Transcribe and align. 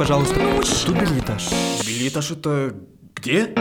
пожалуйста. 0.00 0.34
Тут 0.86 0.96
билетаж. 0.96 1.50
Билетаж 1.86 2.30
это 2.30 2.74
где? 3.14 3.54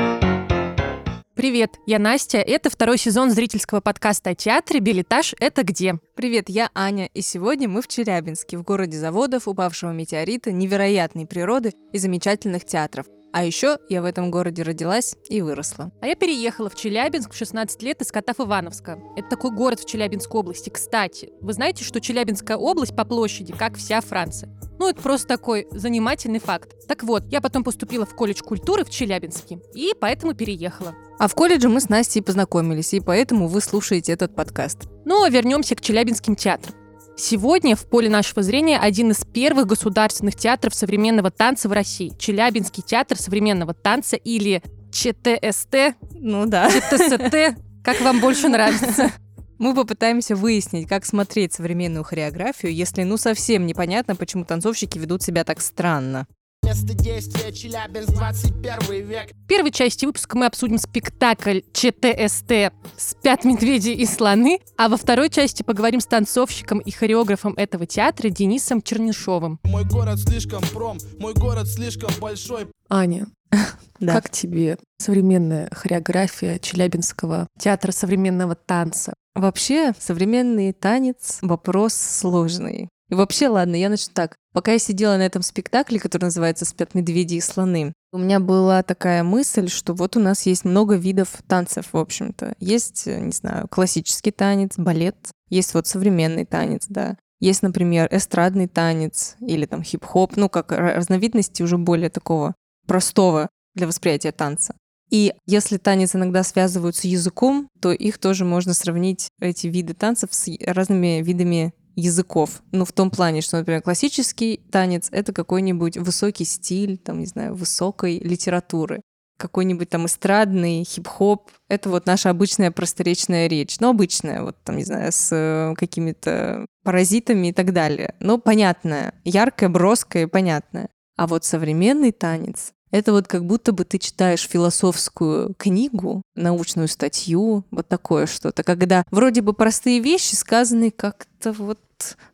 Привет, 1.36 1.72
я 1.86 2.00
Настя. 2.00 2.38
Это 2.38 2.70
второй 2.70 2.98
сезон 2.98 3.30
зрительского 3.30 3.82
подкаста 3.82 4.30
о 4.30 4.36
театре 4.36 4.80
«Билетаж. 4.80 5.36
Это 5.42 5.64
где?». 5.64 5.96
Привет, 6.16 6.46
я 6.48 6.70
Аня, 6.74 7.10
и 7.14 7.22
сегодня 7.22 7.68
мы 7.68 7.82
в 7.82 7.90
Челябинске, 7.90 8.58
в 8.58 8.64
городе 8.64 8.98
заводов, 8.98 9.50
упавшего 9.50 9.92
метеорита, 9.92 10.54
невероятной 10.54 11.26
природы 11.26 11.74
и 11.92 11.98
замечательных 11.98 12.64
театров. 12.64 13.06
А 13.32 13.44
еще 13.44 13.78
я 13.90 14.02
в 14.02 14.06
этом 14.06 14.32
городе 14.32 14.64
родилась 14.64 15.16
и 15.30 15.42
выросла. 15.42 15.92
А 16.02 16.08
я 16.08 16.16
переехала 16.16 16.70
в 16.70 16.76
Челябинск 16.76 17.34
в 17.34 17.38
16 17.38 17.82
лет 17.84 18.02
из 18.02 18.12
Катав-Ивановска. 18.12 19.00
Это 19.16 19.30
такой 19.30 19.52
город 19.52 19.80
в 19.80 19.86
Челябинской 19.86 20.40
области. 20.40 20.70
Кстати, 20.70 21.30
вы 21.42 21.54
знаете, 21.54 21.84
что 21.84 22.02
Челябинская 22.02 22.58
область 22.58 22.96
по 22.96 23.06
площади, 23.06 23.54
как 23.54 23.78
вся 23.78 24.02
Франция? 24.02 24.50
Ну, 24.80 24.88
это 24.88 25.02
просто 25.02 25.28
такой 25.28 25.68
занимательный 25.72 26.40
факт. 26.40 26.88
Так 26.88 27.04
вот, 27.04 27.24
я 27.28 27.42
потом 27.42 27.64
поступила 27.64 28.06
в 28.06 28.16
колледж 28.16 28.42
культуры 28.42 28.86
в 28.86 28.90
Челябинске, 28.90 29.60
и 29.76 29.94
поэтому 30.00 30.34
переехала. 30.34 30.96
А 31.20 31.28
в 31.28 31.36
колледже 31.36 31.68
мы 31.68 31.82
с 31.82 31.90
Настей 31.90 32.22
познакомились, 32.22 32.94
и 32.94 33.02
поэтому 33.02 33.48
вы 33.48 33.60
слушаете 33.60 34.14
этот 34.14 34.34
подкаст. 34.36 34.88
Ну, 35.04 35.24
а 35.24 35.30
вернемся 35.30 35.76
к 35.76 35.82
Челябинским 35.82 36.36
театрам. 36.36 36.79
Сегодня 37.20 37.76
в 37.76 37.86
поле 37.86 38.10
нашего 38.10 38.42
зрения 38.42 38.80
один 38.80 39.12
из 39.12 39.26
первых 39.26 39.68
государственных 39.68 40.38
театров 40.38 40.74
современного 40.74 41.30
танца 41.30 41.68
в 41.68 41.74
России. 41.74 42.14
Челябинский 42.18 42.82
театр 42.82 43.18
современного 43.18 43.74
танца 43.74 44.16
или 44.16 44.64
ЧТСТ. 44.94 45.98
Ну 46.14 46.46
да. 46.46 46.70
ЧТСТ. 46.72 47.60
Как 47.84 48.00
вам 48.00 48.22
больше 48.22 48.48
нравится? 48.48 49.12
Мы 49.58 49.76
попытаемся 49.76 50.38
выяснить, 50.38 50.88
как 50.88 51.06
смотреть 51.06 51.52
современную 51.52 52.06
хореографию, 52.06 52.74
если 52.74 53.04
ну 53.04 53.18
совсем 53.18 53.66
непонятно, 53.66 54.16
почему 54.16 54.46
танцовщики 54.46 54.98
ведут 54.98 55.22
себя 55.22 55.44
так 55.44 55.60
странно. 55.60 56.26
Место 56.70 56.94
действия 56.94 57.52
Челябинск, 57.52 58.12
21 58.12 59.04
век. 59.08 59.32
В 59.32 59.48
первой 59.48 59.72
части 59.72 60.06
выпуска 60.06 60.38
мы 60.38 60.46
обсудим 60.46 60.78
спектакль 60.78 61.62
ЧТСТ 61.74 62.72
«Спят 62.96 63.44
медведи 63.44 63.90
и 63.90 64.06
слоны», 64.06 64.60
а 64.78 64.88
во 64.88 64.96
второй 64.96 65.32
части 65.32 65.64
поговорим 65.64 66.00
с 66.00 66.06
танцовщиком 66.06 66.78
и 66.78 66.92
хореографом 66.92 67.56
этого 67.56 67.88
театра 67.88 68.30
Денисом 68.30 68.84
Чернышовым. 68.84 69.60
Мой 69.64 69.84
город 69.84 70.20
слишком 70.20 70.62
пром, 70.72 71.00
мой 71.18 71.34
город 71.34 71.68
слишком 71.68 72.12
большой. 72.22 72.68
Аня, 72.88 73.26
Да. 74.00 74.14
как 74.14 74.30
тебе 74.30 74.78
современная 75.00 75.70
хореография 75.72 76.60
Челябинского 76.60 77.48
театра 77.58 77.92
современного 77.92 78.54
танца? 78.54 79.16
Вообще, 79.34 79.94
современный 79.98 80.72
танец— 80.74 81.40
вопрос 81.42 81.96
сложный. 81.96 82.90
И 83.10 83.16
вообще, 83.16 83.48
ладно, 83.48 83.76
я 83.76 83.90
начну 83.90 84.14
так. 84.14 84.36
Пока 84.54 84.74
я 84.74 84.80
сидела 84.80 85.18
на 85.18 85.26
этом 85.26 85.42
спектакле, 85.42 86.00
который 86.00 86.26
называется 86.26 86.66
«Спят 86.66 86.96
медведи 86.96 87.36
и 87.36 87.42
слоны», 87.42 87.94
у 88.12 88.18
меня 88.18 88.40
была 88.40 88.82
такая 88.82 89.24
мысль, 89.24 89.68
что 89.68 89.94
вот 89.94 90.18
у 90.18 90.20
нас 90.20 90.48
есть 90.48 90.66
много 90.66 90.96
видов 90.96 91.30
танцев, 91.48 91.90
в 91.92 91.98
общем-то. 91.98 92.56
Есть, 92.60 93.08
э, 93.08 93.20
не 93.20 93.32
знаю, 93.32 93.68
классический 93.68 94.32
танец, 94.32 94.78
балет, 94.78 95.16
есть 95.50 95.76
вот 95.76 95.86
современный 95.86 96.46
танец, 96.46 96.86
да. 96.90 97.18
Есть, 97.40 97.62
например, 97.62 98.08
эстрадный 98.12 98.68
танец 98.68 99.36
или 99.40 99.66
там 99.66 99.84
хип-хоп, 99.84 100.36
ну, 100.38 100.50
как 100.50 100.72
ра- 100.72 100.96
разновидности 100.96 101.62
уже 101.62 101.78
более 101.78 102.10
такого 102.10 102.56
простого 102.88 103.50
для 103.76 103.86
восприятия 103.86 104.32
танца. 104.32 104.76
И 105.12 105.34
если 105.46 105.78
танец 105.78 106.16
иногда 106.16 106.44
связывают 106.44 106.96
с 106.96 107.04
языком, 107.04 107.70
то 107.80 107.92
их 107.92 108.18
тоже 108.18 108.46
можно 108.46 108.74
сравнить, 108.74 109.30
эти 109.40 109.68
виды 109.68 109.94
танцев, 109.94 110.30
с 110.32 110.50
разными 110.66 111.22
видами 111.24 111.74
языков. 112.00 112.62
Ну, 112.72 112.86
в 112.86 112.92
том 112.92 113.12
плане, 113.12 113.42
что, 113.42 113.58
например, 113.58 113.82
классический 113.82 114.62
танец— 114.72 115.10
это 115.12 115.34
какой-нибудь 115.34 115.98
высокий 115.98 116.46
стиль, 116.46 116.98
там, 116.98 117.20
не 117.20 117.26
знаю, 117.26 117.56
высокой 117.56 118.20
литературы. 118.20 119.02
Какой-нибудь 119.38 119.90
там 119.90 120.06
эстрадный, 120.06 120.84
хип-хоп— 120.84 121.50
это 121.70 121.90
вот 121.90 122.06
наша 122.06 122.30
обычная 122.30 122.72
просторечная 122.72 123.48
речь. 123.48 123.80
Ну, 123.80 123.90
обычная, 123.90 124.44
вот 124.44 124.58
там, 124.64 124.78
не 124.78 124.84
знаю, 124.84 125.12
с 125.12 125.30
э, 125.32 125.74
какими-то 125.78 126.66
паразитами 126.84 127.48
и 127.48 127.54
так 127.54 127.72
далее. 127.74 128.16
Но 128.20 128.38
понятная, 128.38 129.14
яркая, 129.24 129.70
броская 129.70 130.24
и 130.24 130.28
понятная. 130.28 130.90
А 131.16 131.28
вот 131.28 131.46
современный 131.46 132.12
танец— 132.12 132.74
это 132.92 133.12
вот 133.12 133.28
как 133.28 133.46
будто 133.46 133.72
бы 133.72 133.86
ты 133.86 133.98
читаешь 134.00 134.48
философскую 134.48 135.54
книгу, 135.56 136.22
научную 136.36 136.88
статью, 136.88 137.66
вот 137.72 137.88
такое 137.88 138.26
что-то, 138.26 138.64
когда 138.64 139.04
вроде 139.12 139.42
бы 139.42 139.54
простые 139.54 140.00
вещи 140.00 140.36
сказаны 140.36 140.92
как-то 140.92 141.52
вот 141.52 141.80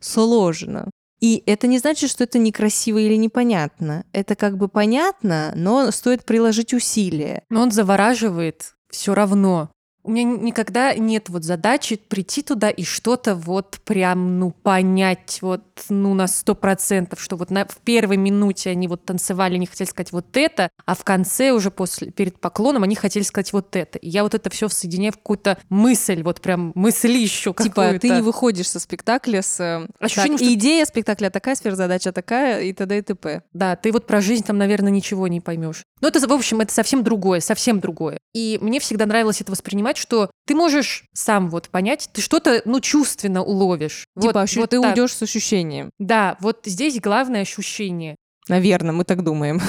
сложно. 0.00 0.90
И 1.20 1.42
это 1.46 1.66
не 1.66 1.78
значит, 1.78 2.10
что 2.10 2.24
это 2.24 2.38
некрасиво 2.38 2.98
или 2.98 3.16
непонятно. 3.16 4.04
Это 4.12 4.34
как 4.36 4.58
бы 4.58 4.68
понятно, 4.68 5.52
но 5.56 5.90
стоит 5.90 6.24
приложить 6.24 6.74
усилия. 6.74 7.42
Но 7.48 7.62
он 7.62 7.70
завораживает 7.70 8.74
все 8.90 9.14
равно. 9.14 9.70
У 10.06 10.10
меня 10.12 10.22
никогда 10.22 10.94
нет 10.94 11.28
вот 11.28 11.42
задачи 11.42 11.96
прийти 11.96 12.42
туда 12.42 12.70
и 12.70 12.84
что-то 12.84 13.34
вот 13.34 13.80
прям, 13.84 14.38
ну, 14.38 14.52
понять 14.52 15.38
вот, 15.42 15.64
ну, 15.88 16.14
на 16.14 16.28
сто 16.28 16.54
процентов, 16.54 17.20
что 17.20 17.36
вот 17.36 17.50
на, 17.50 17.64
в 17.66 17.78
первой 17.78 18.16
минуте 18.16 18.70
они 18.70 18.86
вот 18.86 19.04
танцевали, 19.04 19.56
они 19.56 19.66
хотели 19.66 19.88
сказать 19.88 20.12
вот 20.12 20.36
это, 20.36 20.70
а 20.84 20.94
в 20.94 21.02
конце 21.02 21.50
уже 21.50 21.72
после, 21.72 22.12
перед 22.12 22.38
поклоном 22.38 22.84
они 22.84 22.94
хотели 22.94 23.24
сказать 23.24 23.52
вот 23.52 23.74
это. 23.74 23.98
И 23.98 24.08
я 24.08 24.22
вот 24.22 24.34
это 24.34 24.48
все 24.48 24.68
соединяю 24.68 25.12
в 25.12 25.16
какую-то 25.16 25.58
мысль, 25.70 26.22
вот 26.22 26.40
прям 26.40 26.70
мыслищу 26.76 27.50
Типа 27.52 27.64
какую-то. 27.82 27.98
ты 28.00 28.10
не 28.10 28.22
выходишь 28.22 28.68
со 28.70 28.78
спектакля 28.78 29.42
с... 29.42 29.58
э, 29.60 29.86
Ощущение, 29.98 30.38
так, 30.38 30.46
что- 30.46 30.54
идея 30.54 30.84
спектакля 30.86 31.30
такая, 31.30 31.56
сверхзадача 31.56 32.12
такая 32.12 32.62
и 32.62 32.72
т.д. 32.72 32.98
и 32.98 33.02
т.п. 33.02 33.42
Да, 33.52 33.74
ты 33.74 33.90
вот 33.90 34.06
про 34.06 34.20
жизнь 34.20 34.44
там, 34.44 34.56
наверное, 34.56 34.92
ничего 34.92 35.26
не 35.26 35.40
поймешь. 35.40 35.82
Но 36.00 36.08
это, 36.08 36.20
в 36.26 36.32
общем, 36.32 36.60
это 36.60 36.72
совсем 36.72 37.02
другое, 37.02 37.40
совсем 37.40 37.80
другое. 37.80 38.18
И 38.34 38.58
мне 38.60 38.78
всегда 38.80 39.06
нравилось 39.06 39.40
это 39.40 39.50
воспринимать, 39.50 39.95
что 39.96 40.30
ты 40.46 40.54
можешь 40.54 41.04
сам 41.12 41.50
вот 41.50 41.68
понять, 41.68 42.08
ты 42.12 42.20
что-то, 42.20 42.62
ну, 42.64 42.80
чувственно 42.80 43.42
уловишь. 43.42 44.06
Типа 44.14 44.26
вот, 44.26 44.36
ощу- 44.36 44.60
вот 44.60 44.70
ты 44.70 44.80
так. 44.80 44.90
уйдешь 44.90 45.14
с 45.14 45.22
ощущением. 45.22 45.90
Да, 45.98 46.36
вот 46.40 46.60
здесь 46.64 47.00
главное 47.00 47.42
ощущение. 47.42 48.16
Наверное, 48.48 48.92
мы 48.92 49.04
так 49.04 49.22
думаем. 49.24 49.60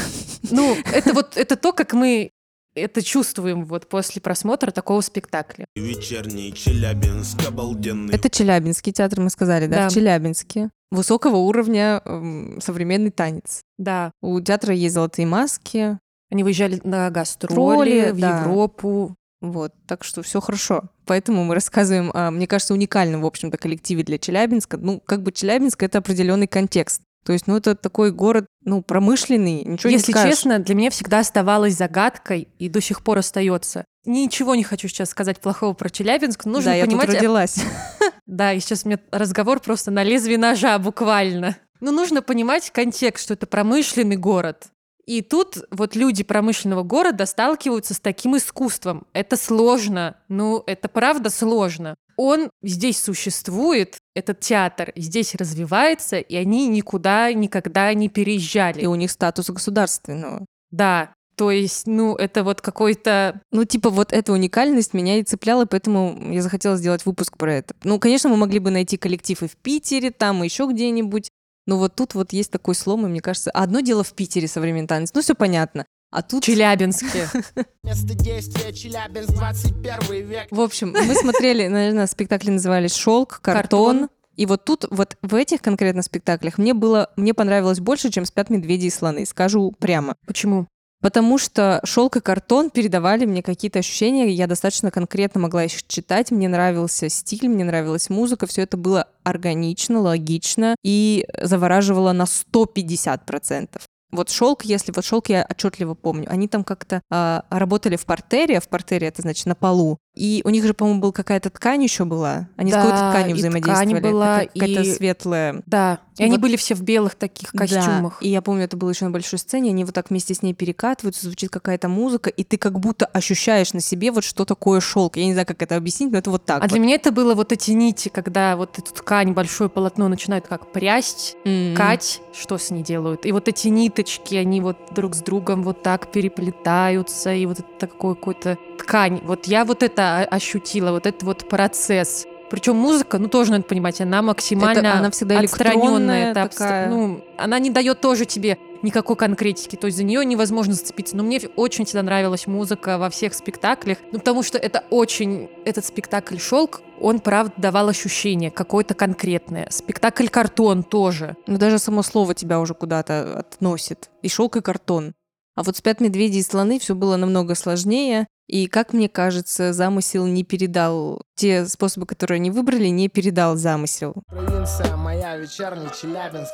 Ну, 0.51 0.75
это 0.93 1.13
вот, 1.13 1.37
это 1.37 1.55
то, 1.55 1.73
как 1.73 1.93
мы 1.93 2.31
это 2.77 3.01
чувствуем 3.01 3.65
вот 3.65 3.89
после 3.89 4.21
просмотра 4.21 4.71
такого 4.71 5.01
спектакля. 5.01 5.65
Вечерний 5.75 6.53
Челябинск 6.53 7.47
обалденный. 7.47 8.13
Это 8.13 8.29
Челябинский 8.29 8.93
театр, 8.93 9.19
мы 9.19 9.29
сказали, 9.29 9.67
да? 9.67 9.77
Да. 9.77 9.89
В 9.89 9.93
Челябинске. 9.93 10.69
Высокого 10.91 11.37
уровня 11.37 12.01
эм, 12.05 12.59
современный 12.61 13.11
танец. 13.11 13.61
Да, 13.77 14.11
У 14.21 14.39
театра 14.39 14.73
есть 14.73 14.93
золотые 14.93 15.25
маски. 15.25 15.97
они 16.29 16.43
выезжали 16.43 16.79
на 16.83 17.09
гастроли 17.09 17.53
Тролли, 17.53 18.11
в 18.11 18.19
да. 18.19 18.41
Европу. 18.41 19.15
Вот, 19.41 19.73
так 19.85 20.03
что 20.03 20.23
все 20.23 20.41
хорошо. 20.41 20.83
Поэтому 21.05 21.43
мы 21.43 21.53
рассказываем, 21.53 22.11
о, 22.13 22.31
мне 22.31 22.47
кажется, 22.47 22.73
уникальном, 22.73 23.21
в 23.21 23.25
общем-то, 23.25 23.57
коллективе 23.57 24.03
для 24.03 24.17
Челябинска. 24.17 24.77
Ну, 24.77 24.99
как 24.99 25.21
бы 25.21 25.31
Челябинск— 25.31 25.83
это 25.83 25.99
определенный 25.99 26.47
контекст. 26.47 27.01
То 27.23 27.33
есть, 27.33 27.45
ну, 27.45 27.57
это 27.57 27.75
такой 27.75 28.11
город, 28.11 28.45
ну, 28.63 28.81
промышленный, 28.81 29.63
ничего 29.63 29.89
Если 29.89 30.11
не 30.11 30.13
скажешь. 30.13 30.35
честно, 30.35 30.59
для 30.59 30.75
меня 30.75 30.89
всегда 30.89 31.19
оставалось 31.19 31.75
загадкой 31.75 32.47
и 32.57 32.69
до 32.69 32.79
сих 32.79 33.03
пор 33.03 33.17
остается. 33.17 33.85
Ничего 34.05 34.55
не 34.55 34.63
хочу 34.63 34.87
сейчас 34.87 35.09
сказать 35.09 35.41
плохого 35.41 35.73
про 35.73 35.89
Челябинск. 35.89 36.45
но 36.45 36.53
Нужно 36.53 36.71
да, 36.71 36.75
я 36.75 36.85
понимать, 36.85 37.07
тут 37.07 37.15
родилась. 37.15 37.57
Да, 38.25 38.51
и 38.51 38.59
сейчас 38.59 38.83
у 38.83 38.89
меня 38.89 38.99
разговор 39.11 39.61
просто 39.61 39.89
на 39.89 40.03
лезвии 40.03 40.35
ножа 40.35 40.77
буквально. 40.79 41.57
Но 41.79 41.91
нужно 41.91 42.21
понимать 42.21 42.71
контекст, 42.71 43.23
что 43.23 43.35
это 43.35 43.47
промышленный 43.47 44.17
город. 44.17 44.67
И 45.07 45.21
тут 45.21 45.57
вот 45.71 45.95
люди 45.95 46.23
промышленного 46.23 46.83
города 46.83 47.25
сталкиваются 47.25 47.93
с 47.93 47.99
таким 47.99 48.35
искусством. 48.35 49.07
Это 49.13 49.37
сложно. 49.37 50.17
Ну, 50.27 50.61
это 50.67 50.89
правда 50.89 51.29
сложно. 51.29 51.95
Он 52.17 52.49
здесь 52.61 53.01
существует, 53.01 53.97
этот 54.15 54.41
театр 54.41 54.91
здесь 54.95 55.33
развивается, 55.35 56.17
и 56.17 56.35
они 56.35 56.67
никуда 56.67 57.31
никогда 57.31 57.93
не 57.93 58.09
переезжали. 58.09 58.81
И 58.81 58.85
у 58.85 58.95
них 58.95 59.11
статус 59.11 59.49
государственного. 59.49 60.45
Да, 60.71 61.13
то 61.37 61.51
есть, 61.51 61.85
ну, 61.85 62.15
это 62.15 62.43
вот 62.43 62.61
какой-то... 62.61 63.39
Ну, 63.51 63.63
типа, 63.63 63.91
вот 63.91 64.11
эта 64.11 64.33
уникальность 64.33 64.95
меня 64.95 65.19
и 65.19 65.23
цепляла, 65.23 65.65
поэтому 65.65 66.31
я 66.31 66.41
захотела 66.41 66.75
сделать 66.75 67.05
выпуск 67.05 67.37
про 67.37 67.53
это. 67.53 67.75
Ну, 67.83 67.99
конечно, 67.99 68.29
мы 68.29 68.37
могли 68.37 68.57
бы 68.57 68.71
найти 68.71 68.97
коллектив 68.97 69.43
и 69.43 69.47
в 69.47 69.55
Питере, 69.55 70.09
там, 70.09 70.43
и 70.43 70.47
еще 70.47 70.67
где-нибудь. 70.67 71.29
Но 71.67 71.77
вот 71.77 71.95
тут 71.95 72.15
вот 72.15 72.33
есть 72.33 72.49
такой 72.49 72.73
слом, 72.73 73.05
и 73.05 73.09
мне 73.09 73.21
кажется, 73.21 73.51
одно 73.51 73.81
дело 73.81 74.03
в 74.03 74.13
Питере 74.13 74.47
современный 74.47 74.87
танец, 74.87 75.11
ну, 75.13 75.21
все 75.21 75.35
понятно. 75.35 75.85
А 76.09 76.21
тут... 76.21 76.43
Челябинске. 76.43 77.29
Место 77.83 78.15
действия 78.15 78.73
Челябинск, 78.73 79.33
21 79.33 80.27
век. 80.27 80.47
В 80.49 80.61
общем, 80.61 80.93
мы 80.93 81.13
смотрели, 81.13 81.67
наверное, 81.67 82.07
спектакли 82.07 82.51
назывались 82.51 82.95
«Шелк», 82.95 83.41
«Картон». 83.41 83.99
Картон. 83.99 84.09
И 84.37 84.45
вот 84.45 84.63
тут, 84.63 84.85
вот 84.89 85.17
в 85.21 85.35
этих 85.35 85.61
конкретно 85.61 86.03
спектаклях 86.03 86.57
мне 86.57 86.73
было, 86.73 87.11
мне 87.17 87.33
понравилось 87.33 87.81
больше, 87.81 88.09
чем 88.11 88.23
«Спят 88.23 88.49
медведи 88.49 88.85
и 88.85 88.89
слоны», 88.89 89.25
скажу 89.25 89.73
прямо. 89.77 90.15
Почему? 90.25 90.67
Потому 91.01 91.37
что 91.37 91.79
шелк 91.83 92.17
и 92.17 92.21
картон 92.21 92.71
передавали 92.71 93.25
мне 93.25 93.43
какие-то 93.43 93.79
ощущения, 93.79 94.29
я 94.29 94.47
достаточно 94.47 94.89
конкретно 94.89 95.41
могла 95.41 95.65
их 95.65 95.85
читать, 95.87 96.31
мне 96.31 96.47
нравился 96.47 97.07
стиль, 97.07 97.47
мне 97.47 97.63
нравилась 97.63 98.09
музыка, 98.09 98.47
все 98.47 98.63
это 98.63 98.77
было 98.77 99.07
органично, 99.23 100.01
логично 100.01 100.75
и 100.83 101.27
завораживало 101.39 102.13
на 102.13 102.23
150%. 102.23 103.79
Вот 104.11 104.29
шелк, 104.29 104.63
если 104.63 104.93
вот 104.95 105.03
шелк 105.03 105.27
я 105.27 105.45
отчетливо 105.49 105.93
помню, 105.93 106.27
они 106.29 106.47
там 106.47 106.63
как-то 106.63 107.01
а, 107.11 107.43
работали 107.49 107.97
в 107.97 108.05
портере, 108.05 108.61
в 108.61 108.69
портере 108.69 109.07
это 109.07 109.21
значит 109.21 109.45
на 109.47 109.55
полу, 109.55 109.97
и 110.17 110.41
у 110.43 110.49
них 110.49 110.65
же, 110.65 110.73
по-моему, 110.73 110.99
был 111.01 111.11
какая-то 111.11 111.49
ткань 111.49 111.83
еще 111.83 112.05
была. 112.05 112.47
Они 112.57 112.71
Да, 112.71 112.81
с 112.81 112.83
какой-то 112.83 113.09
тканью 113.11 113.35
и 113.35 113.39
взаимодействовали. 113.39 113.89
ткань 113.89 114.01
была, 114.11 114.25
Такая- 114.39 114.47
Какая-то 114.47 114.81
и- 114.81 114.91
светлая. 114.93 115.61
Да. 115.65 115.99
И 116.17 116.23
они 116.23 116.31
Вот. 116.33 116.41
были 116.41 116.55
все 116.55 116.73
в 116.73 116.81
белых 116.81 117.13
таких 117.13 117.51
Да, 117.53 117.59
костюмах. 117.59 118.17
И 118.21 118.29
я 118.29 118.41
помню, 118.41 118.63
это 118.63 118.75
было 118.75 118.89
еще 118.89 119.05
на 119.05 119.11
большой 119.11 119.37
сцене, 119.37 119.69
они 119.69 119.85
вот 119.85 119.93
так 119.93 120.09
вместе 120.09 120.33
с 120.33 120.41
ней 120.41 120.53
перекатываются, 120.55 121.25
звучит 121.27 121.51
какая-то 121.51 121.89
музыка, 121.89 122.31
и 122.31 122.43
ты 122.43 122.57
как 122.57 122.79
будто 122.79 123.05
ощущаешь 123.05 123.73
на 123.73 123.81
себе 123.81 124.11
вот 124.11 124.23
что 124.23 124.43
такое 124.43 124.79
шелк. 124.81 125.15
Я 125.17 125.25
не 125.25 125.33
знаю, 125.33 125.45
как 125.45 125.61
это 125.61 125.75
объяснить, 125.75 126.11
но 126.11 126.17
это 126.17 126.31
вот 126.31 126.43
так. 126.45 126.63
А 126.63 126.67
для 126.67 126.79
меня 126.79 126.95
это 126.95 127.11
было 127.11 127.35
вот 127.35 127.51
эти 127.51 127.69
нити, 127.71 128.09
когда 128.09 128.55
вот 128.57 128.79
эту 128.79 128.91
ткань, 128.93 129.33
большое 129.33 129.69
полотно 129.69 130.07
начинают 130.07 130.47
как 130.47 130.71
прясть, 130.71 131.35
меня 131.45 131.75
Кать, 131.75 132.21
что 132.33 132.57
с 132.57 132.71
ней 132.71 132.81
делают? 132.81 133.25
И 133.27 133.31
вот 133.31 133.47
эти 133.47 133.67
ниточки, 133.67 134.33
они 134.35 134.59
вот 134.61 134.77
друг 134.95 135.13
с 135.13 135.19
другом 135.19 135.61
вот 135.61 135.83
так 135.83 136.11
переплетаются, 136.11 137.33
и 137.33 137.45
вот 137.45 137.59
это 137.59 137.67
такой 137.79 138.15
какой-то 138.15 138.57
ткань. 138.79 139.21
Вот 139.23 139.45
я 139.47 139.65
вот 139.65 139.83
это 139.83 140.06
ощутила, 140.23 140.91
вот 140.91 141.05
этот 141.05 141.23
вот 141.23 141.49
процесс. 141.49 142.25
Причем 142.49 142.77
музыка, 142.77 143.17
ну 143.17 143.27
тоже 143.27 143.51
надо 143.51 143.65
понимать, 143.65 143.99
она 143.99 144.21
максимально 144.21 144.79
Это 144.79 144.93
она 144.93 145.11
всегда 145.11 145.39
отстраненная, 145.39 146.31
это 146.31 146.47
такая. 146.47 146.89
ну, 146.89 147.21
она 147.37 147.59
не 147.59 147.69
дает 147.69 147.99
тоже 147.99 148.25
тебе 148.25 148.57
никакой 148.83 149.15
конкретики, 149.15 149.75
то 149.75 149.87
есть 149.87 149.97
за 149.97 150.03
нее 150.03 150.23
невозможно 150.23 150.73
зацепиться. 150.73 151.17
Но 151.17 151.23
мне 151.23 151.41
очень 151.55 151.85
всегда 151.85 152.03
нравилась 152.03 152.47
музыка 152.47 152.97
во 152.97 153.09
всех 153.09 153.33
спектаклях, 153.33 153.97
ну 154.11 154.19
потому 154.19 154.43
что 154.43 154.57
это 154.57 154.83
очень 154.89 155.49
этот 155.65 155.85
спектакль 155.85 156.37
"Шелк", 156.37 156.81
он 157.01 157.19
правда 157.19 157.53
давал 157.57 157.89
ощущение 157.89 158.49
какое-то 158.49 158.93
конкретное. 158.93 159.67
Спектакль 159.69 160.27
"Картон" 160.27 160.83
тоже. 160.83 161.35
Ну, 161.47 161.57
даже 161.57 161.79
само 161.79 162.01
слово 162.01 162.33
тебя 162.33 162.59
уже 162.59 162.73
куда-то 162.73 163.39
относит. 163.39 164.09
И 164.21 164.29
шелк, 164.29 164.55
и 164.55 164.61
картон. 164.61 165.13
А 165.55 165.63
вот 165.63 165.75
спят 165.75 165.99
медведи 165.99 166.37
и 166.37 166.43
слоны 166.43 166.79
все 166.79 166.95
было 166.95 167.17
намного 167.17 167.55
сложнее. 167.55 168.27
И, 168.47 168.67
как 168.67 168.93
мне 168.93 169.09
кажется, 169.09 169.73
замысел 169.73 170.25
не 170.25 170.43
передал... 170.43 171.21
Те 171.35 171.65
способы, 171.65 172.05
которые 172.05 172.37
они 172.37 172.49
выбрали, 172.49 172.87
не 172.87 173.09
передал 173.09 173.57
замысел. 173.57 174.15
Провинция 174.27 174.95
моя, 174.95 175.37
вечерний 175.37 175.89
Челябинск. 175.99 176.51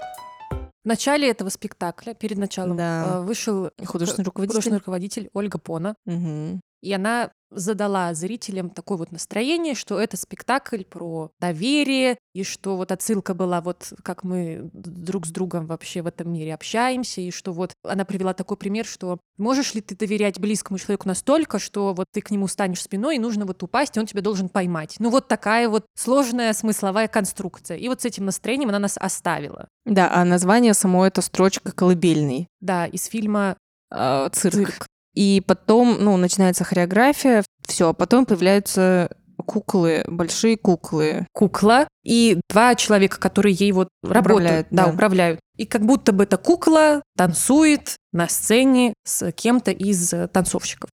В 0.84 0.88
начале 0.88 1.30
этого 1.30 1.48
спектакля, 1.50 2.13
перед 2.13 2.38
началом, 2.38 2.75
Да. 2.75 3.06
э, 3.06 3.22
вышел 3.22 3.69
Художественный 3.86 4.25
руководитель. 4.25 4.54
художественный 4.56 4.78
руководитель 4.80 5.30
Ольга 5.34 5.57
Пона, 5.57 5.95
Мгм. 6.06 6.60
И 6.83 6.91
она 6.91 7.31
задала 7.50 8.13
зрителям 8.13 8.69
такое 8.69 8.97
вот 8.97 9.12
настроение, 9.12 9.75
что 9.75 10.00
это 10.00 10.18
спектакль 10.18 10.83
про 10.83 11.31
доверие, 11.39 12.18
и 12.33 12.44
что 12.44 12.75
вот 12.75 12.91
отсылка 12.91 13.33
была 13.33 13.62
вот 13.62 13.94
как 14.03 14.24
мы 14.24 14.69
друг 14.74 15.27
с 15.27 15.30
другом 15.30 15.68
вообще 15.68 16.01
в 16.01 16.07
этом 16.07 16.33
мире 16.33 16.53
общаемся, 16.53 17.21
и 17.21 17.31
что 17.31 17.53
вот 17.53 17.74
она 17.83 18.06
привела 18.06 18.33
такой 18.33 18.57
пример, 18.57 18.85
что 18.85 19.19
можешь 19.38 19.75
ли 19.75 19.81
ты 19.81 19.95
доверять 19.95 20.39
близкому 20.39 20.80
человеку 20.80 21.07
настолько, 21.07 21.59
что 21.59 21.94
вот 21.94 22.07
ты 22.12 22.21
к 22.21 22.31
нему 22.31 22.47
станешь 22.47 22.81
спиной, 22.81 23.15
и 23.15 23.19
нужно 23.19 23.45
вот 23.45 23.62
упасть, 23.63 23.95
и 23.95 24.00
он 24.00 24.06
тебя 24.06 24.21
должен 24.21 24.50
поймать. 24.50 24.95
Ну 25.00 25.09
вот 25.09 25.27
такая 25.27 25.69
вот 25.69 25.86
сложная 25.95 26.53
смысловая 26.53 27.07
конструкция. 27.07 27.77
И 27.77 27.88
вот 27.88 28.01
с 28.01 28.06
этим 28.06 28.25
настроением 28.25 28.69
она 28.69 28.79
нас 28.79 28.97
оставила. 28.97 29.68
Да, 29.86 30.09
а 30.12 30.25
название 30.25 30.74
само 30.74 31.06
это 31.06 31.21
строчка 31.21 31.71
колыбельный. 31.71 32.47
Да, 32.62 32.88
из 32.88 33.06
фильма 33.06 33.57
А, 33.91 34.29
цирк. 34.29 34.56
«Цирк». 34.56 34.88
И 35.13 35.44
потом, 35.45 35.98
ну, 36.00 36.18
начинается 36.18 36.63
хореография, 36.63 37.44
все, 37.68 37.89
а 37.89 37.94
потом 37.94 38.25
появляются 38.25 39.10
куклы, 39.38 40.04
большие 40.07 40.57
куклы. 40.57 41.27
кукла 41.33 41.88
и 42.04 42.39
два 42.50 42.75
человека, 42.75 43.19
которые 43.19 43.54
ей 43.54 43.71
вот 43.71 43.89
работают, 44.01 44.25
Управляют, 44.25 44.68
да, 44.71 44.86
да. 44.86 44.92
управляют. 44.92 45.39
И 45.57 45.65
как 45.65 45.86
будто 45.86 46.12
бы 46.12 46.24
эта 46.24 46.38
кукла 46.38 47.01
танцует 47.18 47.95
на 48.12 48.27
сцене 48.27 48.94
с 49.06 49.31
кем-то 49.31 49.71
из 49.71 50.13
э, 50.13 50.27
танцовщиков. 50.27 50.89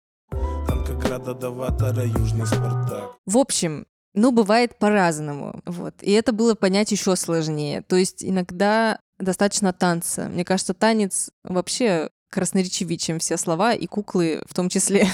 Танкограда 0.66 2.04
Южный 2.04 2.46
Спартак. 2.46 3.16
В 3.26 3.38
общем, 3.38 3.86
ну, 4.14 4.32
бывает 4.32 4.78
по-разному. 4.78 5.60
Вот. 5.66 5.94
И 6.02 6.10
это 6.12 6.32
было 6.32 6.54
понять 6.54 6.92
еще 6.92 7.16
сложнее. 7.16 7.82
То 7.82 7.96
есть 7.96 8.24
иногда 8.24 8.98
достаточно 9.18 9.72
танца. 9.72 10.28
Мне 10.28 10.44
кажется, 10.44 10.74
танец 10.74 11.30
вообще 11.44 12.10
красноречивее, 12.30 12.98
чем 12.98 13.18
все 13.18 13.36
слова, 13.36 13.74
и 13.74 13.86
куклы 13.86 14.42
в 14.46 14.54
том 14.54 14.68
числе. 14.68 15.08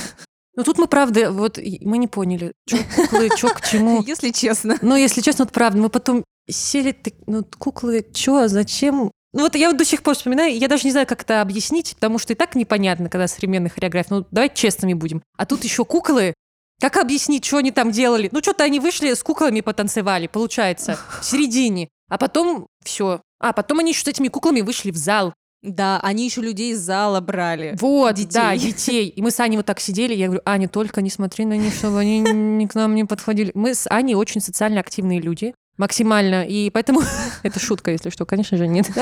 Но 0.54 0.62
тут 0.62 0.78
мы, 0.78 0.86
правда, 0.88 1.30
вот 1.30 1.58
мы 1.82 1.98
не 1.98 2.08
поняли, 2.08 2.52
что 2.66 2.78
куклы, 2.96 3.28
что 3.36 3.48
к 3.48 3.60
чему. 3.60 4.02
Если 4.06 4.30
честно. 4.30 4.78
Но, 4.80 4.96
если 4.96 5.20
честно, 5.20 5.44
вот 5.44 5.52
правда, 5.52 5.78
мы 5.78 5.90
потом 5.90 6.24
сели, 6.48 6.92
так, 6.92 7.12
ну, 7.26 7.44
куклы, 7.58 8.06
что, 8.14 8.48
зачем? 8.48 9.10
Ну 9.32 9.42
вот 9.42 9.54
я 9.54 9.68
вот 9.68 9.76
до 9.76 9.84
сих 9.84 10.02
пор 10.02 10.14
вспоминаю, 10.14 10.56
я 10.56 10.66
даже 10.66 10.84
не 10.84 10.92
знаю, 10.92 11.06
как 11.06 11.22
это 11.22 11.42
объяснить, 11.42 11.94
потому 11.94 12.18
что 12.18 12.32
и 12.32 12.36
так 12.36 12.54
непонятно, 12.54 13.10
когда 13.10 13.28
современная 13.28 13.68
хореография. 13.68 14.16
Ну, 14.16 14.26
давайте 14.30 14.56
честными 14.56 14.94
будем. 14.94 15.22
А 15.36 15.44
тут 15.44 15.62
еще 15.62 15.84
куклы. 15.84 16.32
Как 16.80 16.96
объяснить, 16.96 17.44
что 17.44 17.58
они 17.58 17.70
там 17.70 17.90
делали? 17.90 18.30
Ну, 18.32 18.40
что-то 18.40 18.64
они 18.64 18.80
вышли 18.80 19.12
с 19.12 19.22
куклами 19.22 19.60
потанцевали, 19.60 20.26
получается, 20.26 20.98
в 21.20 21.24
середине. 21.24 21.88
А 22.08 22.16
потом 22.16 22.66
все. 22.82 23.20
А 23.38 23.52
потом 23.52 23.80
они 23.80 23.90
еще 23.90 24.04
с 24.04 24.08
этими 24.08 24.28
куклами 24.28 24.62
вышли 24.62 24.90
в 24.90 24.96
зал. 24.96 25.34
Да, 25.66 25.98
они 26.00 26.24
еще 26.24 26.42
людей 26.42 26.72
из 26.72 26.78
зала 26.80 27.20
брали. 27.20 27.76
Вот, 27.80 28.14
Детей. 28.14 28.30
да, 28.32 28.56
детей. 28.56 29.08
И 29.08 29.20
мы 29.20 29.32
с 29.32 29.40
Аней 29.40 29.56
вот 29.56 29.66
так 29.66 29.80
сидели, 29.80 30.14
я 30.14 30.26
говорю, 30.26 30.42
Аня, 30.44 30.68
только 30.68 31.02
не 31.02 31.10
смотри 31.10 31.44
на 31.44 31.56
них, 31.56 31.74
чтобы 31.74 31.98
они 31.98 32.20
не 32.20 32.68
к 32.68 32.74
нам 32.76 32.94
не 32.94 33.04
подходили. 33.04 33.50
Мы 33.54 33.74
с 33.74 33.90
Аней 33.90 34.14
очень 34.14 34.40
социально 34.40 34.78
активные 34.78 35.20
люди, 35.20 35.54
максимально, 35.76 36.44
и 36.46 36.70
поэтому... 36.70 37.02
Это 37.42 37.58
шутка, 37.58 37.90
если 37.90 38.10
что, 38.10 38.24
конечно 38.24 38.56
же, 38.56 38.68
нет. 38.68 38.88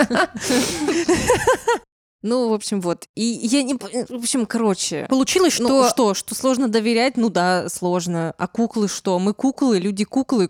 Ну, 2.26 2.48
в 2.48 2.54
общем, 2.54 2.80
вот. 2.80 3.04
И 3.14 3.22
я 3.22 3.62
не... 3.62 3.74
В 3.74 4.14
общем, 4.14 4.46
короче... 4.46 5.04
Получилось, 5.10 5.58
Ну, 5.58 5.68
что... 5.68 5.90
что, 5.90 6.14
что 6.14 6.34
сложно 6.34 6.68
доверять? 6.68 7.18
Ну 7.18 7.28
да, 7.28 7.68
сложно. 7.68 8.34
А 8.38 8.46
куклы 8.48 8.88
что? 8.88 9.18
Мы 9.18 9.34
куклы, 9.34 9.78
люди 9.78 10.04
куклы. 10.04 10.48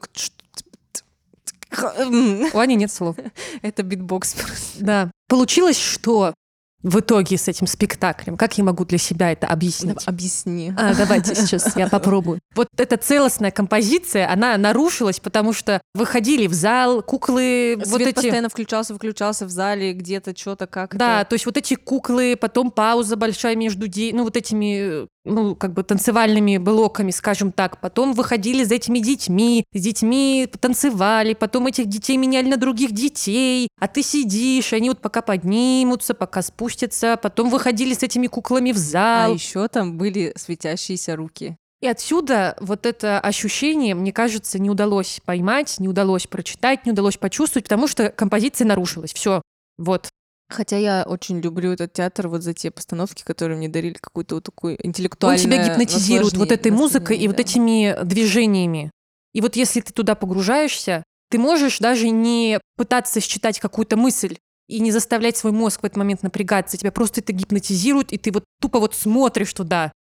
К- 1.75 1.81
ш- 1.81 1.95
М, 1.99 2.49
У 2.53 2.59
Ани 2.59 2.75
нет 2.77 2.93
слов. 2.93 3.17
Это 3.63 3.83
битбокс 3.83 4.35
просто. 4.35 4.79
Да. 4.85 5.11
Получилось, 5.29 5.79
что 5.79 6.35
в 6.83 7.01
итоге 7.01 7.39
с 7.39 7.49
этим 7.49 7.67
спектаклем, 7.67 8.37
как 8.37 8.59
я 8.59 8.65
могу 8.65 8.85
для 8.85 8.99
себя 8.99 9.33
это 9.33 9.47
объяснить? 9.47 10.07
Объясни. 10.07 10.71
А, 10.77 10.95
давайте 10.95 11.35
сейчас 11.35 11.75
я 11.77 11.89
попробую. 11.89 12.41
Вот 12.55 12.69
эта 12.77 12.99
целостная 12.99 13.51
композиция, 13.51 14.31
она 14.31 14.57
нарушилась, 14.59 15.19
потому 15.19 15.55
что 15.55 15.81
выходили 15.95 16.47
в 16.47 16.53
зал, 16.53 17.03
куклы, 17.03 17.75
Свет 17.79 17.89
вот 17.89 18.01
эти... 18.03 18.13
постоянно 18.15 18.49
включался, 18.51 18.93
выключался 18.93 19.47
в 19.47 19.49
зале, 19.51 19.95
где-то 19.95 20.37
что-то 20.37 20.67
как 20.67 20.95
Да, 20.97 21.25
то 21.25 21.33
есть 21.35 21.47
вот 21.47 21.57
эти 21.57 21.75
куклы, 21.75 22.37
потом 22.39 22.71
пауза 22.71 23.17
большая 23.17 23.57
между, 23.57 23.89
де- 23.89 24.13
ну, 24.13 24.23
вот 24.25 24.37
этими, 24.37 25.05
э, 25.05 25.07
ну, 25.25 25.55
как 25.55 25.73
бы 25.73 25.83
танцевальными 25.83 26.59
блоками, 26.59 27.11
скажем 27.11 27.53
так. 27.53 27.81
Потом 27.81 28.13
выходили 28.13 28.65
за 28.65 28.75
этими 28.75 28.99
детьми, 28.99 29.65
с 29.73 29.81
детьми 29.81 30.49
танцевали, 30.61 31.35
потом 31.35 31.67
этих 31.67 31.87
детей 31.87 32.17
меняли 32.17 32.49
на 32.49 32.57
других 32.57 32.93
детей, 32.93 33.69
а 33.81 33.89
ты 33.89 34.03
сидишь, 34.03 34.73
они 34.73 34.91
вот 34.91 35.01
пока 35.01 35.23
поднимутся, 35.23 36.15
пока 36.15 36.43
спустятся, 36.43 37.19
потом 37.21 37.51
выходили 37.51 37.95
с 37.95 38.03
этими 38.03 38.27
куклами 38.27 38.73
в 38.73 38.77
А 38.77 38.79
зал. 38.79 39.35
еще 39.35 39.67
там 39.69 39.97
были 39.97 40.33
светящиеся 40.37 41.17
руки. 41.17 41.57
И 41.81 41.87
отсюда 41.87 42.57
вот 42.61 42.87
это 42.87 43.21
ощущение, 43.21 43.95
мне 43.95 44.11
кажется, 44.13 44.59
не 44.59 44.71
удалось 44.71 45.21
поймать, 45.25 45.77
не 45.79 45.89
удалось 45.89 46.27
прочитать, 46.27 46.87
не 46.87 46.93
удалось 46.93 47.19
почувствовать, 47.19 47.65
потому 47.65 47.89
что 47.89 48.09
композиция 48.11 48.67
нарушилась. 48.67 49.13
Все. 49.13 49.43
Вот. 49.77 50.09
Хотя 50.55 50.77
я 50.77 51.05
очень 51.07 51.41
люблю 51.41 51.73
этот 51.73 51.93
театр 51.93 52.29
вот 52.29 52.43
за 52.43 52.55
те 52.55 52.71
постановки, 52.71 53.25
которые 53.25 53.59
мне 53.59 53.69
дарили 53.69 53.95
какую-то 53.95 54.37
вот 54.37 54.45
такую 54.45 54.75
Он 54.75 54.89
интеллектуальную 54.89 55.43
тебя 55.43 55.69
гипнотизирует 55.69 56.37
вот 56.37 56.53
этой 56.53 56.71
музыкой 56.71 57.19
и 57.19 57.27
вот 57.27 57.41
этими 57.41 57.97
движениями. 58.05 58.91
И 59.33 59.41
вот 59.41 59.57
если 59.57 59.81
ты 59.81 59.93
туда 59.93 60.15
погружаешься, 60.15 61.03
ты 61.31 61.39
можешь 61.39 61.81
даже 61.81 62.11
не 62.11 62.61
пытаться 62.77 63.21
считать 63.21 63.59
какую-то 63.59 63.97
мысль 63.97 64.37
и 64.69 64.79
не 64.79 64.93
заставлять 64.93 65.37
свой 65.37 65.53
мозг 65.53 65.83
в 65.83 65.85
этот 65.85 65.97
момент 65.97 66.23
напрягаться. 66.23 66.77
Тебя 66.77 66.93
просто 66.93 67.21
это 67.21 67.33
гипнотизирует, 67.33 68.13
и 68.13 68.19
ты 68.19 68.31
вот 68.31 68.45
тупо 68.61 68.79
вот 68.79 68.95
смотришь 68.95 69.53
туда. 69.53 69.93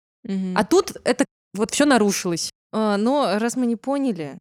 А 0.55 0.63
тут 0.63 0.95
это 1.03 1.25
вот 1.53 1.71
все 1.71 1.85
нарушилось. 1.85 2.51
А, 2.71 2.97
но 2.97 3.39
раз 3.39 3.55
мы 3.55 3.65
не 3.65 3.75
поняли, 3.75 4.37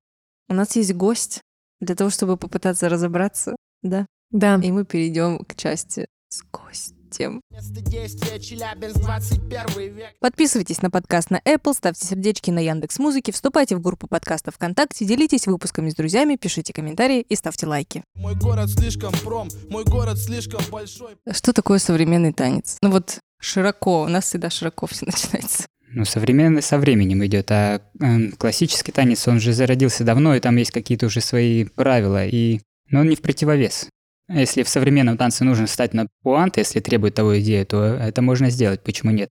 у 0.49 0.54
нас 0.54 0.76
есть 0.76 0.92
гость 0.95 1.40
для 1.81 1.95
того, 1.95 2.11
чтобы 2.11 2.37
попытаться 2.37 2.88
разобраться, 2.88 3.57
да? 3.83 4.07
Да. 4.33 4.59
И 4.62 4.73
мы 4.73 4.87
перейдем 4.87 5.39
к 5.41 5.55
части 5.57 6.07
с 6.31 6.43
гостем. 6.51 7.43
Место 7.51 7.83
действия 7.83 8.41
Челябинск, 8.41 8.97
21 9.01 9.95
век. 9.95 10.07
Подписывайтесь 10.21 10.81
на 10.81 10.91
подкаст 10.91 11.31
на 11.31 11.39
Apple, 11.41 11.75
ставьте 11.75 12.07
сердечки 12.07 12.51
на 12.51 12.59
Яндекс 12.61 12.99
Музыке, 12.99 13.31
вступайте 13.33 13.77
в 13.77 13.83
группу 13.83 14.07
подкаста 14.07 14.51
ВКонтакте, 14.51 15.05
делитесь 15.05 15.47
выпусками 15.47 15.91
с 15.91 15.95
друзьями, 15.95 16.37
пишите 16.37 16.73
комментарии 16.73 17.21
и 17.21 17.37
ставьте 17.37 17.67
лайки. 17.67 18.05
Мой 18.15 18.35
город 18.35 18.71
слишком 18.71 19.12
пром, 19.23 19.49
мой 19.69 19.85
город 19.85 20.17
слишком 20.17 20.62
большой. 20.71 21.19
Что 21.31 21.53
такое 21.53 21.79
современный 21.79 22.33
танец? 22.33 22.79
Ну 22.81 22.91
вот 22.91 23.19
широко, 23.39 24.05
у 24.05 24.09
нас 24.09 24.25
всегда 24.25 24.49
широко 24.49 24.87
все 24.87 25.05
начинается. 25.07 25.67
Ну, 25.91 26.07
современный 26.07 26.62
со 26.62 26.79
временем 26.79 27.23
идет, 27.27 27.51
а 27.51 27.83
эм, 28.01 28.33
классический 28.33 28.93
танец, 28.93 29.29
он 29.29 29.41
же 29.41 29.53
зародился 29.53 30.05
давно, 30.05 30.35
и 30.35 30.41
там 30.41 30.57
есть 30.57 30.71
какие-то 30.71 31.05
уже 31.05 31.21
свои 31.21 31.65
правила, 31.65 32.27
и... 32.27 32.62
но 32.89 33.01
он 33.01 33.11
не 33.11 33.17
в 33.17 33.21
противовес 33.21 33.91
Если 34.35 34.62
в 34.62 34.69
современном 34.69 35.17
танце 35.17 35.45
нужно 35.45 35.67
встать 35.67 35.95
на 35.95 36.07
пуанты, 36.23 36.61
если 36.61 36.81
требует 36.81 37.15
того 37.15 37.39
идея, 37.41 37.65
то 37.65 37.85
это 37.85 38.23
можно 38.23 38.51
сделать, 38.51 38.83
почему 38.83 39.11
нет? 39.11 39.29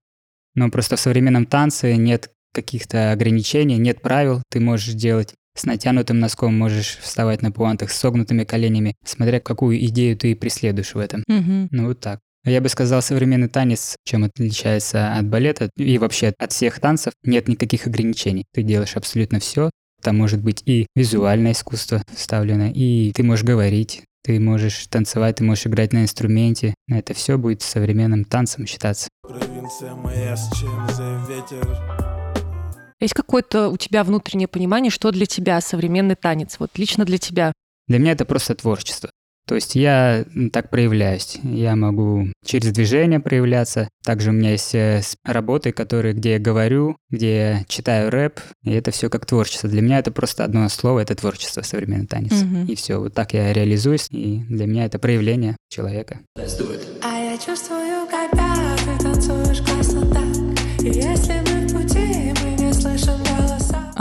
Но 0.55 0.70
просто 0.70 0.96
в 0.96 1.00
современном 1.00 1.46
танце 1.46 1.96
нет 1.96 2.31
каких-то 2.53 3.12
ограничений, 3.12 3.77
нет 3.77 4.01
правил, 4.01 4.43
ты 4.50 4.60
можешь 4.60 4.93
делать 4.93 5.34
с 5.55 5.65
натянутым 5.65 6.20
носком, 6.20 6.58
можешь 6.58 6.98
вставать 7.01 7.41
на 7.41 7.51
пуантах 7.51 7.91
с 7.91 7.98
согнутыми 7.98 8.43
коленями, 8.43 8.96
смотря 9.05 9.39
какую 9.39 9.84
идею 9.86 10.17
ты 10.17 10.36
преследуешь 10.36 10.93
в 10.93 11.00
этом. 11.00 11.24
Мгм. 11.27 11.67
Ну 11.72 11.88
вот 11.88 12.00
так. 12.00 12.20
Я 12.43 12.60
бы 12.60 12.70
сказал, 12.70 13.01
современный 13.01 13.50
танец, 13.50 13.96
чем 14.03 14.24
отличается 14.24 15.13
от 15.13 15.27
балета 15.27 15.70
и 15.77 15.98
вообще 16.00 16.34
от 16.39 16.51
всех 16.51 16.79
танцев, 16.79 17.13
нет 17.24 17.48
никаких 17.48 17.86
ограничений. 17.86 18.46
Ты 18.53 18.63
делаешь 18.63 18.96
абсолютно 18.96 19.39
все. 19.39 19.70
Там 20.01 20.17
может 20.17 20.41
быть 20.41 20.63
и 20.65 20.88
визуальное 20.96 21.51
искусство 21.51 22.01
вставлено, 22.12 22.72
и 22.74 23.12
ты 23.13 23.22
можешь 23.22 23.46
говорить, 23.46 24.03
ты 24.23 24.39
можешь 24.39 24.87
танцевать, 24.87 25.37
ты 25.37 25.43
можешь 25.43 25.67
играть 25.67 25.93
на 25.93 26.03
инструменте. 26.03 26.73
Это 26.87 27.13
все 27.13 27.37
будет 27.37 27.61
современным 27.61 28.25
танцем 28.25 28.65
считаться. 28.65 29.09
Провинция 29.23 29.95
моя, 29.95 30.35
с 30.35 30.51
чем 30.57 30.89
за 30.89 31.23
ветер? 31.27 31.67
Есть 32.99 33.15
какое-то 33.15 33.69
у 33.69 33.77
тебя 33.77 34.03
внутреннее 34.03 34.47
понимание, 34.47 34.91
что 34.91 35.11
для 35.11 35.25
тебя 35.25 35.59
современный 35.59 36.15
танец? 36.15 36.57
Вот 36.59 36.77
лично 36.77 37.03
для 37.03 37.17
тебя. 37.17 37.51
Для 37.87 37.97
меня 37.97 38.11
это 38.11 38.25
просто 38.25 38.53
творчество. 38.53 39.09
То 39.48 39.55
есть 39.55 39.75
я 39.75 40.25
так 40.53 40.69
проявляюсь. 40.69 41.39
Я 41.43 41.75
могу 41.75 42.27
через 42.45 42.71
движение 42.71 43.19
проявляться. 43.19 43.89
Также 44.03 44.29
у 44.29 44.33
меня 44.33 44.51
есть 44.51 44.74
э, 44.75 45.01
работы, 45.25 45.71
которые, 45.71 46.13
где 46.13 46.33
я 46.33 46.39
говорю, 46.39 46.95
где 47.10 47.36
я 47.36 47.63
читаю 47.67 48.10
рэп. 48.10 48.39
И 48.63 48.71
это 48.71 48.91
все 48.91 49.10
как 49.10 49.25
творчество. 49.25 49.69
Для 49.69 49.81
меня 49.81 50.00
это 50.00 50.12
просто 50.12 50.43
одно 50.43 50.69
слово, 50.69 51.00
это 51.00 51.15
творчество, 51.15 51.62
современный 51.62 52.07
танец. 52.07 52.31
Мгм. 52.31 52.65
И 52.65 52.75
все, 52.75 52.98
вот 53.00 53.13
так 53.13 53.33
я 53.33 53.51
реализуюсь. 53.51 54.07
И 54.12 54.43
для 54.48 54.67
меня 54.67 54.86
это 54.86 55.00
проявление 55.00 55.57
человека. 55.69 56.19
А 56.36 57.17
я 57.17 57.38
чувствую, 57.38 58.07
когда 58.10 58.75
ты 58.77 59.03
танцуешь 59.03 59.62
классно 59.62 60.05
так 60.13 60.86
И 60.86 60.91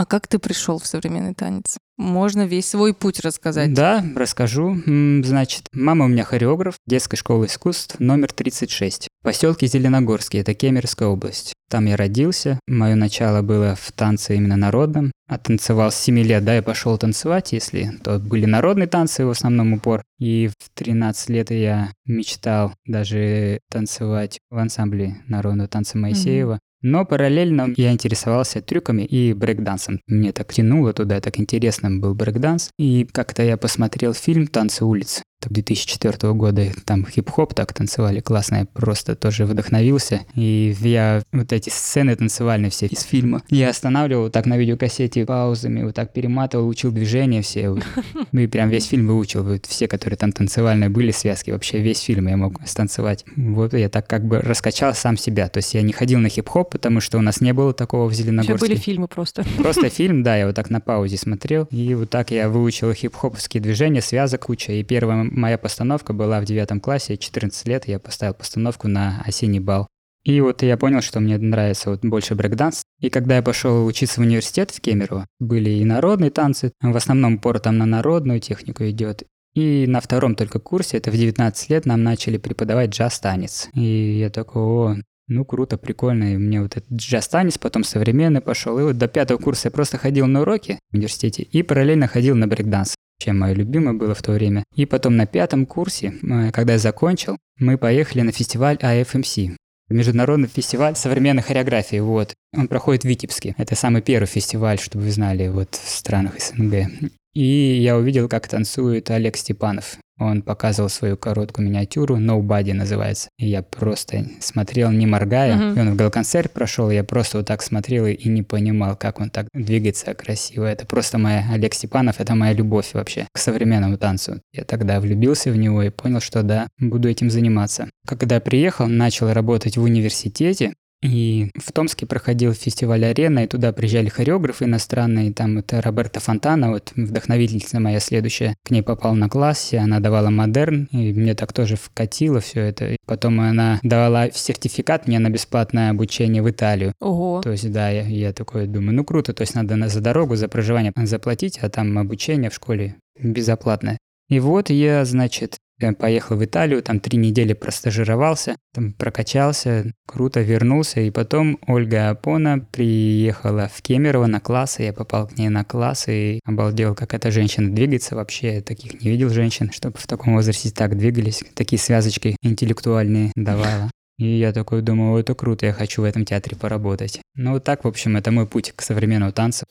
А 0.01 0.05
как 0.05 0.27
ты 0.27 0.39
пришел 0.39 0.79
в 0.79 0.87
современный 0.87 1.35
танец? 1.35 1.77
Можно 1.95 2.47
весь 2.47 2.67
свой 2.67 2.95
путь 2.95 3.19
рассказать. 3.19 3.71
Да, 3.75 4.03
расскажу. 4.15 4.75
Значит, 4.83 5.67
мама 5.73 6.05
у 6.05 6.07
меня 6.07 6.23
хореограф 6.23 6.73
детской 6.87 7.17
школы 7.17 7.45
искусств 7.45 7.99
номер 7.99 8.33
36. 8.33 9.07
В 9.21 9.23
поселке 9.23 9.67
Зеленогорский, 9.67 10.39
это 10.39 10.55
Кемеровская 10.55 11.07
область. 11.07 11.53
Там 11.69 11.85
я 11.85 11.97
родился. 11.97 12.59
Мое 12.67 12.95
начало 12.95 13.43
было 13.43 13.75
в 13.75 13.91
танце 13.91 14.37
именно 14.37 14.55
народном. 14.55 15.11
Оттанцевал 15.29 15.91
с 15.91 15.97
7 15.97 16.17
лет, 16.21 16.43
да, 16.43 16.55
я 16.55 16.63
пошел 16.63 16.97
танцевать, 16.97 17.51
если 17.51 17.91
то 18.03 18.17
были 18.17 18.47
народные 18.47 18.87
танцы 18.87 19.23
в 19.23 19.29
основном 19.29 19.73
упор. 19.73 20.01
И 20.17 20.47
в 20.47 20.69
13 20.73 21.29
лет 21.29 21.51
я 21.51 21.91
мечтал 22.07 22.73
даже 22.87 23.59
танцевать 23.69 24.39
в 24.49 24.57
ансамбле 24.57 25.17
народного 25.27 25.67
танца 25.69 25.99
Моисеева. 25.99 26.59
Но 26.81 27.05
параллельно 27.05 27.73
я 27.77 27.91
интересовался 27.91 28.61
трюками 28.61 29.03
и 29.03 29.33
брейкдансом. 29.33 30.01
Мне 30.07 30.31
так 30.31 30.51
тянуло 30.53 30.93
туда, 30.93 31.21
так 31.21 31.39
интересным 31.39 32.01
был 32.01 32.15
брейкданс. 32.15 32.71
И 32.77 33.07
как-то 33.11 33.43
я 33.43 33.57
посмотрел 33.57 34.13
фильм 34.13 34.47
«Танцы 34.47 34.83
улиц». 34.83 35.21
Так 35.41 35.51
2004 35.53 36.33
года 36.33 36.67
там 36.85 37.05
хип-хоп 37.05 37.55
так 37.55 37.73
танцевали 37.73 38.19
классно, 38.19 38.57
я 38.57 38.65
просто 38.65 39.15
тоже 39.15 39.45
вдохновился. 39.45 40.21
И 40.35 40.75
я 40.81 41.23
вот 41.31 41.51
эти 41.51 41.69
сцены 41.69 42.15
танцевальные 42.15 42.69
все 42.69 42.85
из 42.85 43.01
фильма, 43.01 43.41
я 43.49 43.69
останавливал 43.69 44.29
так 44.29 44.45
на 44.45 44.55
видеокассете 44.57 45.25
паузами, 45.25 45.83
вот 45.83 45.95
так 45.95 46.13
перематывал, 46.13 46.67
учил 46.67 46.91
движения 46.91 47.41
все. 47.41 47.75
Ну 48.33 48.39
и 48.39 48.47
прям 48.47 48.69
весь 48.69 48.85
фильм 48.85 49.07
выучил, 49.07 49.43
вот 49.43 49.65
все, 49.65 49.87
которые 49.87 50.15
там 50.15 50.31
танцевальные 50.31 50.89
были, 50.89 51.11
связки, 51.11 51.51
вообще 51.51 51.79
весь 51.79 51.99
фильм 51.99 52.27
я 52.27 52.37
мог 52.37 52.61
станцевать. 52.65 53.25
Вот 53.35 53.73
я 53.73 53.89
так 53.89 54.07
как 54.07 54.25
бы 54.25 54.39
раскачал 54.39 54.93
сам 54.93 55.17
себя. 55.17 55.49
То 55.49 55.57
есть 55.57 55.73
я 55.73 55.81
не 55.81 55.91
ходил 55.91 56.19
на 56.19 56.29
хип-хоп, 56.29 56.69
потому 56.71 57.01
что 57.01 57.17
у 57.17 57.21
нас 57.21 57.41
не 57.41 57.51
было 57.51 57.73
такого 57.73 58.07
в 58.07 58.13
Зеленогорске. 58.13 58.67
были 58.67 58.79
фильмы 58.79 59.07
просто. 59.07 59.43
Просто 59.57 59.89
фильм, 59.89 60.23
да, 60.23 60.37
я 60.37 60.45
вот 60.47 60.55
так 60.55 60.69
на 60.69 60.79
паузе 60.79 61.17
смотрел, 61.17 61.67
и 61.71 61.93
вот 61.95 62.09
так 62.09 62.31
я 62.31 62.47
выучил 62.47 62.91
хип-хоповские 62.93 63.61
движения, 63.61 64.01
связок 64.01 64.45
куча, 64.45 64.73
и 64.73 64.83
первая 64.83 65.23
моя 65.31 65.57
постановка 65.57 66.13
была 66.13 66.41
в 66.41 66.45
девятом 66.45 66.79
классе, 66.79 67.17
14 67.17 67.67
лет, 67.67 67.87
я 67.87 67.99
поставил 67.99 68.33
постановку 68.33 68.87
на 68.87 69.21
осенний 69.25 69.59
бал. 69.59 69.87
И 70.23 70.39
вот 70.39 70.61
я 70.61 70.77
понял, 70.77 71.01
что 71.01 71.19
мне 71.19 71.37
нравится 71.37 71.89
вот 71.89 72.01
больше 72.05 72.35
брейкданс. 72.35 72.83
И 72.99 73.09
когда 73.09 73.37
я 73.37 73.41
пошел 73.41 73.85
учиться 73.85 74.21
в 74.21 74.23
университет 74.23 74.69
в 74.69 74.79
Кемерово, 74.79 75.25
были 75.39 75.71
и 75.71 75.83
народные 75.83 76.29
танцы, 76.29 76.73
в 76.79 76.95
основном 76.95 77.35
упор 77.35 77.59
там 77.59 77.77
на 77.77 77.85
народную 77.85 78.39
технику 78.39 78.83
идет. 78.83 79.23
И 79.55 79.85
на 79.87 79.99
втором 79.99 80.35
только 80.35 80.59
курсе, 80.59 80.97
это 80.97 81.09
в 81.11 81.15
19 81.15 81.69
лет, 81.69 81.85
нам 81.85 82.03
начали 82.03 82.37
преподавать 82.37 82.91
джаз-танец. 82.91 83.69
И 83.73 84.19
я 84.19 84.29
такой, 84.29 84.61
о, 84.61 84.95
ну 85.27 85.43
круто, 85.43 85.77
прикольно. 85.77 86.35
И 86.35 86.37
мне 86.37 86.61
вот 86.61 86.77
этот 86.77 86.91
джаз-танец, 86.91 87.57
потом 87.57 87.83
современный 87.83 88.41
пошел. 88.41 88.77
И 88.77 88.83
вот 88.83 88.97
до 88.97 89.07
пятого 89.07 89.39
курса 89.39 89.67
я 89.67 89.71
просто 89.71 89.97
ходил 89.97 90.27
на 90.27 90.41
уроки 90.41 90.77
в 90.91 90.95
университете 90.95 91.41
и 91.41 91.63
параллельно 91.63 92.07
ходил 92.07 92.35
на 92.35 92.47
брейкданс 92.47 92.95
чем 93.21 93.39
мое 93.39 93.53
любимое 93.53 93.93
было 93.93 94.15
в 94.15 94.21
то 94.21 94.31
время. 94.31 94.63
И 94.75 94.85
потом 94.85 95.15
на 95.15 95.25
пятом 95.25 95.65
курсе, 95.65 96.13
э, 96.21 96.51
когда 96.51 96.73
я 96.73 96.79
закончил, 96.79 97.37
мы 97.59 97.77
поехали 97.77 98.21
на 98.21 98.31
фестиваль 98.31 98.77
AFMC. 98.81 99.55
Международный 99.89 100.47
фестиваль 100.47 100.95
современной 100.95 101.43
хореографии, 101.43 101.99
вот. 101.99 102.33
Он 102.57 102.67
проходит 102.67 103.03
в 103.03 103.07
Витебске. 103.07 103.53
Это 103.57 103.75
самый 103.75 104.01
первый 104.01 104.25
фестиваль, 104.25 104.79
чтобы 104.79 105.05
вы 105.05 105.11
знали, 105.11 105.49
вот 105.49 105.75
в 105.75 105.89
странах 105.89 106.39
СНГ. 106.39 106.89
И 107.33 107.43
я 107.81 107.97
увидел, 107.97 108.27
как 108.27 108.47
танцует 108.47 109.11
Олег 109.11 109.37
Степанов. 109.37 109.97
Он 110.21 110.43
показывал 110.43 110.89
свою 110.89 111.17
короткую 111.17 111.67
миниатюру, 111.67 112.17
Nobody 112.17 112.73
называется. 112.73 113.29
И 113.39 113.47
я 113.47 113.63
просто 113.63 114.27
смотрел, 114.39 114.91
не 114.91 115.07
моргая. 115.07 115.55
Мгм. 115.55 115.77
И 115.77 115.81
он 115.81 115.93
в 115.93 115.95
галконцерт 115.95 116.51
прошел, 116.51 116.91
я 116.91 117.03
просто 117.03 117.39
вот 117.39 117.47
так 117.47 117.63
смотрел 117.63 118.05
и, 118.05 118.13
и 118.13 118.29
не 118.29 118.43
понимал, 118.43 118.95
как 118.95 119.19
он 119.19 119.31
так 119.31 119.47
двигается 119.51 120.13
красиво. 120.13 120.65
Это 120.65 120.85
просто 120.85 121.17
моя 121.17 121.47
Олег 121.51 121.73
Степанов, 121.73 122.19
это 122.19 122.35
моя 122.35 122.53
любовь 122.53 122.93
вообще 122.93 123.25
к 123.33 123.39
современному 123.39 123.97
танцу. 123.97 124.41
Я 124.53 124.63
тогда 124.63 124.99
влюбился 124.99 125.51
в 125.51 125.57
него 125.57 125.81
и 125.81 125.89
понял, 125.89 126.19
что 126.19 126.43
да, 126.43 126.67
буду 126.77 127.09
этим 127.09 127.31
заниматься. 127.31 127.89
Когда 128.05 128.39
приехал, 128.39 128.87
начал 128.87 129.33
работать 129.33 129.77
в 129.77 129.81
университете, 129.81 130.73
и 131.01 131.49
в 131.57 131.71
Томске 131.71 132.05
проходил 132.05 132.53
фестиваль 132.53 133.05
«Арена», 133.05 133.43
и 133.43 133.47
туда 133.47 133.71
приезжали 133.73 134.09
хореографы 134.09 134.65
иностранные, 134.65 135.33
там 135.33 135.57
это 135.57 135.81
Роберта 135.81 136.19
Фонтана, 136.19 136.71
вот 136.71 136.93
вдохновительница 136.95 137.79
моя 137.79 137.99
следующая, 137.99 138.55
к 138.63 138.71
ней 138.71 138.83
попал 138.83 139.15
на 139.15 139.29
классе, 139.29 139.79
она 139.79 139.99
давала 139.99 140.29
модерн, 140.29 140.87
и 140.91 141.13
мне 141.13 141.33
так 141.33 141.53
тоже 141.53 141.75
вкатило 141.75 142.39
все 142.39 142.61
это. 142.61 142.93
И 142.93 142.97
Потом 143.05 143.39
она 143.41 143.79
давала 143.83 144.29
сертификат 144.31 145.07
мне 145.07 145.19
на 145.19 145.29
бесплатное 145.29 145.89
обучение 145.89 146.41
в 146.41 146.49
Италию. 146.49 146.93
Ого. 146.99 147.41
То 147.41 147.51
есть, 147.51 147.71
да, 147.71 147.89
я, 147.89 148.03
я 148.03 148.31
такой 148.31 148.67
думаю, 148.67 148.95
ну 148.95 149.03
круто, 149.03 149.33
то 149.33 149.41
есть 149.41 149.55
надо 149.55 149.75
на, 149.75 149.89
за 149.89 150.01
дорогу, 150.01 150.35
за 150.35 150.47
проживание 150.47 150.93
заплатить, 150.95 151.57
а 151.61 151.69
там 151.69 151.97
обучение 151.97 152.49
в 152.49 152.53
школе 152.53 152.95
безоплатное. 153.19 153.97
И 154.29 154.39
вот 154.39 154.69
я, 154.69 155.03
значит, 155.03 155.57
я 155.81 155.93
поехал 155.93 156.35
в 156.35 156.45
Италию, 156.45 156.81
там 156.81 156.99
три 156.99 157.17
недели 157.17 157.53
простажировался, 157.53 158.55
там 158.73 158.93
прокачался, 158.93 159.93
круто 160.05 160.41
вернулся, 160.41 161.01
и 161.01 161.11
потом 161.11 161.59
Ольга 161.67 162.09
Апона 162.09 162.59
приехала 162.71 163.69
в 163.73 163.81
Кемерово 163.81 164.27
на 164.27 164.39
классы, 164.39 164.83
я 164.83 164.93
попал 164.93 165.27
к 165.27 165.37
ней 165.37 165.49
на 165.49 165.63
класс 165.63 166.07
и 166.07 166.39
обалдел, 166.45 166.95
как 166.95 167.13
эта 167.13 167.31
женщина 167.31 167.73
двигается 167.73 168.15
вообще, 168.15 168.55
я 168.55 168.61
таких 168.61 169.01
не 169.01 169.11
видел 169.11 169.29
женщин, 169.29 169.71
чтобы 169.71 169.97
в 169.97 170.07
таком 170.07 170.35
возрасте 170.35 170.71
так 170.71 170.97
двигались, 170.97 171.43
такие 171.55 171.79
связочки 171.79 172.35
интеллектуальные 172.41 173.31
давала. 173.35 173.89
И 174.21 174.37
я 174.37 174.53
такой 174.53 174.83
думаю, 174.83 175.15
«О, 175.15 175.19
это 175.19 175.33
круто, 175.33 175.65
я 175.65 175.73
хочу 175.73 176.03
в 176.03 176.05
этом 176.05 176.25
театре 176.25 176.55
поработать. 176.55 177.21
Ну 177.33 177.53
вот 177.53 177.63
так, 177.63 177.83
в 177.83 177.87
общем, 177.87 178.15
это 178.17 178.29
мой 178.29 178.45
путь 178.45 178.71
к 178.75 178.83
современному 178.83 179.31
танцу. 179.31 179.65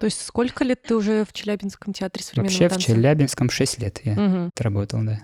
То 0.00 0.04
есть 0.06 0.20
сколько 0.26 0.64
лет 0.64 0.82
ты 0.82 0.96
уже 0.96 1.24
в 1.24 1.32
Челябинском 1.32 1.92
театре 1.92 2.24
современного 2.24 2.52
Вообще 2.52 2.66
в 2.66 2.72
танца? 2.72 2.86
Челябинском 2.86 3.50
6 3.50 3.78
лет 3.78 4.00
я 4.02 4.14
Мгм. 4.14 4.50
отработал, 4.52 5.04
да. 5.04 5.22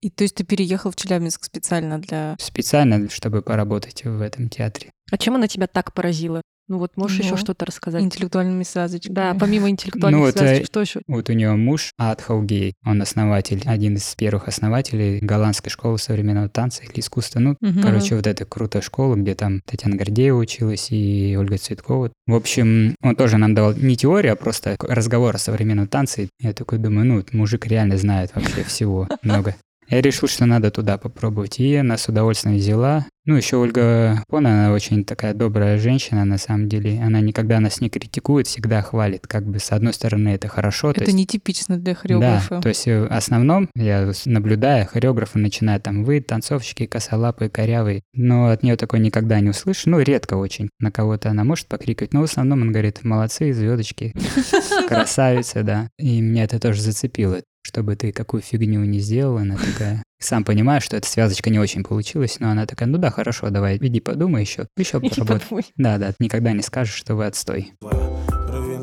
И 0.00 0.08
то 0.08 0.24
есть 0.24 0.36
ты 0.36 0.44
переехал 0.44 0.90
в 0.90 0.96
Челябинск 0.96 1.44
специально 1.44 1.98
для... 1.98 2.34
Специально, 2.38 3.10
чтобы 3.10 3.42
поработать 3.42 4.04
в 4.04 4.22
этом 4.22 4.48
театре. 4.48 4.90
А 5.10 5.18
чем 5.18 5.34
она 5.34 5.48
тебя 5.48 5.66
так 5.66 5.92
поразила? 5.92 6.40
Ну 6.68 6.78
вот 6.78 6.96
можешь 6.96 7.18
еще 7.18 7.32
Ну, 7.32 7.36
что-то 7.36 7.66
рассказать? 7.66 8.02
интеллектуальными 8.02 8.62
связочками. 8.62 9.14
Да, 9.14 9.34
помимо 9.38 9.68
интеллектуальных 9.68 10.20
Ну, 10.20 10.26
это- 10.26 10.38
связочек, 10.38 10.66
что 10.66 10.80
еще? 10.80 11.00
Вот 11.08 11.28
у 11.28 11.32
него 11.32 11.56
муж 11.56 11.92
Ад 11.98 12.20
Хаугей, 12.22 12.74
он 12.84 13.02
основатель, 13.02 13.62
один 13.66 13.96
из 13.96 14.14
первых 14.14 14.48
основателей 14.48 15.18
голландской 15.20 15.70
школы 15.70 15.98
современного 15.98 16.48
танца 16.48 16.82
или 16.84 17.00
искусства. 17.00 17.40
Ну, 17.40 17.56
Мгм. 17.60 17.82
короче, 17.82 18.14
вот 18.16 18.26
эта 18.26 18.44
крутая 18.44 18.82
школа, 18.82 19.16
где 19.16 19.34
там 19.34 19.60
Татьяна 19.66 19.96
Гордеева 19.96 20.38
училась 20.38 20.88
и 20.90 21.36
Ольга 21.38 21.58
Цветкова. 21.58 22.10
В 22.26 22.34
общем, 22.34 22.94
он 23.02 23.16
тоже 23.16 23.38
нам 23.38 23.54
давал 23.54 23.74
не 23.74 23.96
теорию, 23.96 24.32
а 24.34 24.36
просто 24.36 24.76
разговор 24.80 25.34
о 25.34 25.38
современном 25.38 25.88
танце. 25.88 26.28
Я 26.40 26.52
такой 26.52 26.78
думаю, 26.78 27.06
ну, 27.06 27.16
вот 27.16 27.32
мужик 27.34 27.66
реально 27.66 27.98
знает 27.98 28.30
вообще 28.34 28.62
всего 28.62 29.08
много. 29.22 29.56
Я 29.92 30.00
решил, 30.00 30.26
что 30.26 30.46
надо 30.46 30.70
туда 30.70 30.96
попробовать. 30.96 31.60
И 31.60 31.74
она 31.76 31.98
с 31.98 32.08
удовольствием 32.08 32.56
взяла. 32.56 33.04
Ну, 33.26 33.36
еще 33.36 33.56
Ольга 33.58 34.24
Пон, 34.26 34.46
она 34.46 34.72
очень 34.72 35.04
такая 35.04 35.34
добрая 35.34 35.78
женщина, 35.78 36.24
на 36.24 36.38
самом 36.38 36.66
деле. 36.68 36.98
Она 37.02 37.20
никогда 37.20 37.60
нас 37.60 37.82
не 37.82 37.90
критикует, 37.90 38.46
всегда 38.46 38.80
хвалит. 38.80 39.26
Как 39.26 39.46
бы, 39.46 39.58
с 39.58 39.70
одной 39.70 39.92
стороны, 39.92 40.30
это 40.30 40.48
хорошо. 40.48 40.94
то 40.94 41.02
Это 41.02 41.10
есть- 41.10 41.18
нетипично 41.18 41.76
для 41.76 41.94
хореографа. 41.94 42.56
Да, 42.56 42.60
то 42.62 42.68
есть 42.70 42.88
э, 42.88 43.02
в 43.02 43.12
основном, 43.12 43.68
я 43.76 44.10
наблюдая, 44.24 44.86
хореографы 44.86 45.38
начинают 45.38 45.82
там 45.82 46.04
вы, 46.04 46.22
танцовщики, 46.22 46.86
косолапые, 46.86 47.50
корявые, 47.50 48.00
но 48.14 48.48
от 48.48 48.62
нее 48.62 48.76
такое 48.76 48.98
никогда 48.98 49.40
не 49.40 49.50
услышишь, 49.50 49.84
ну, 49.84 50.00
редко 50.00 50.34
очень. 50.34 50.70
На 50.80 50.90
кого-то 50.90 51.28
она 51.28 51.44
может 51.44 51.66
покрикать, 51.68 52.14
но 52.14 52.22
в 52.22 52.24
основном 52.24 52.62
он 52.62 52.72
говорит, 52.72 53.04
молодцы, 53.04 53.52
звездочки, 53.52 54.14
красавица, 54.88 55.62
да. 55.62 55.88
И 55.98 56.20
меня 56.22 56.44
это 56.44 56.58
тоже 56.58 56.80
зацепило, 56.80 57.40
чтобы 57.62 57.96
ты 57.96 58.12
какую 58.12 58.42
фигню 58.42 58.84
не 58.84 59.00
сделал, 59.00 59.38
она 59.38 59.56
такая... 59.56 60.02
Сам 60.18 60.44
понимаешь, 60.44 60.84
что 60.84 60.96
эта 60.96 61.08
связочка 61.08 61.50
не 61.50 61.58
очень 61.58 61.82
получилась, 61.82 62.38
но 62.38 62.50
она 62.50 62.66
такая, 62.66 62.88
ну 62.88 62.98
да, 62.98 63.10
хорошо, 63.10 63.50
давай, 63.50 63.76
иди 63.78 64.00
подумай 64.00 64.42
еще, 64.42 64.68
еще 64.76 65.00
поработай. 65.00 65.64
Да, 65.76 65.98
да, 65.98 66.12
никогда 66.18 66.52
не 66.52 66.62
скажешь, 66.62 66.94
что 66.94 67.16
вы 67.16 67.26
отстой. 67.26 67.72